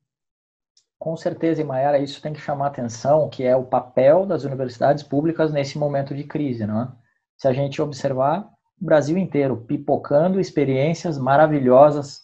[1.00, 5.02] Com certeza, e Mayara, isso tem que chamar atenção, que é o papel das universidades
[5.02, 6.92] públicas nesse momento de crise, não é?
[7.36, 12.22] Se a gente observar o Brasil inteiro pipocando experiências maravilhosas,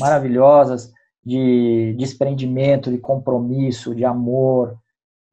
[0.00, 0.92] maravilhosas
[1.24, 4.78] de desprendimento, de compromisso, de amor,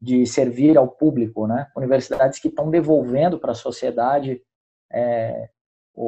[0.02, 1.68] de servir ao público, né?
[1.76, 4.42] Universidades que estão devolvendo para a sociedade
[4.92, 5.50] é,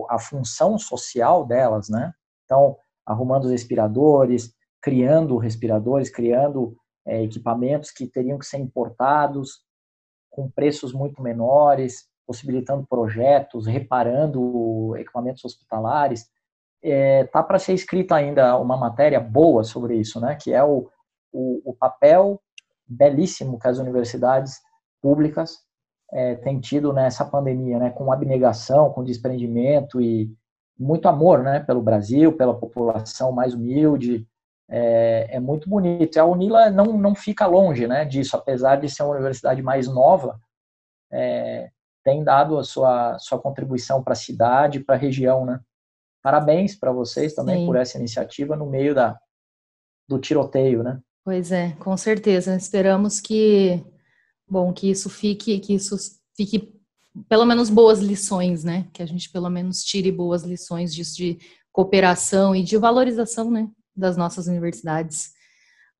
[0.09, 2.13] a função social delas, né?
[2.45, 9.61] Então, arrumando os respiradores, criando respiradores, criando é, equipamentos que teriam que ser importados
[10.29, 16.27] com preços muito menores, possibilitando projetos, reparando equipamentos hospitalares.
[16.83, 20.35] É, tá para ser escrita ainda uma matéria boa sobre isso, né?
[20.35, 20.89] Que é o,
[21.31, 22.39] o, o papel
[22.85, 24.59] belíssimo que as universidades
[25.01, 25.59] públicas
[26.11, 30.33] é, têm tido nessa pandemia, né, com abnegação, com desprendimento e
[30.79, 34.27] muito amor né, pelo Brasil, pela população mais humilde.
[34.69, 36.15] É, é muito bonito.
[36.15, 39.87] E a Unila não, não fica longe né, disso, apesar de ser uma universidade mais
[39.87, 40.39] nova,
[41.11, 41.69] é,
[42.07, 45.45] tem dado a sua, sua contribuição para a cidade, para a região.
[45.45, 45.59] Né?
[46.23, 47.65] Parabéns para vocês também Sim.
[47.65, 49.19] por essa iniciativa no meio da,
[50.07, 51.01] do tiroteio, né?
[51.25, 52.55] Pois é, com certeza.
[52.55, 53.83] Esperamos que,
[54.49, 55.97] bom, que isso fique, que isso
[56.33, 56.73] fique
[57.27, 58.87] pelo menos boas lições, né?
[58.93, 61.37] Que a gente pelo menos tire boas lições disso de
[61.73, 65.31] cooperação e de valorização, né, das nossas universidades.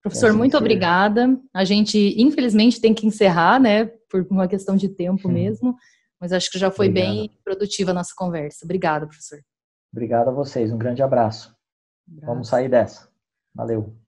[0.01, 1.38] Professor, muito obrigada.
[1.53, 5.76] A gente, infelizmente, tem que encerrar, né, por uma questão de tempo mesmo,
[6.20, 7.11] mas acho que já foi Obrigado.
[7.11, 8.65] bem produtiva a nossa conversa.
[8.65, 9.39] Obrigada, professor.
[9.91, 10.72] Obrigado a vocês.
[10.72, 11.55] Um grande abraço.
[12.07, 12.26] abraço.
[12.26, 13.09] Vamos sair dessa.
[13.55, 14.07] Valeu.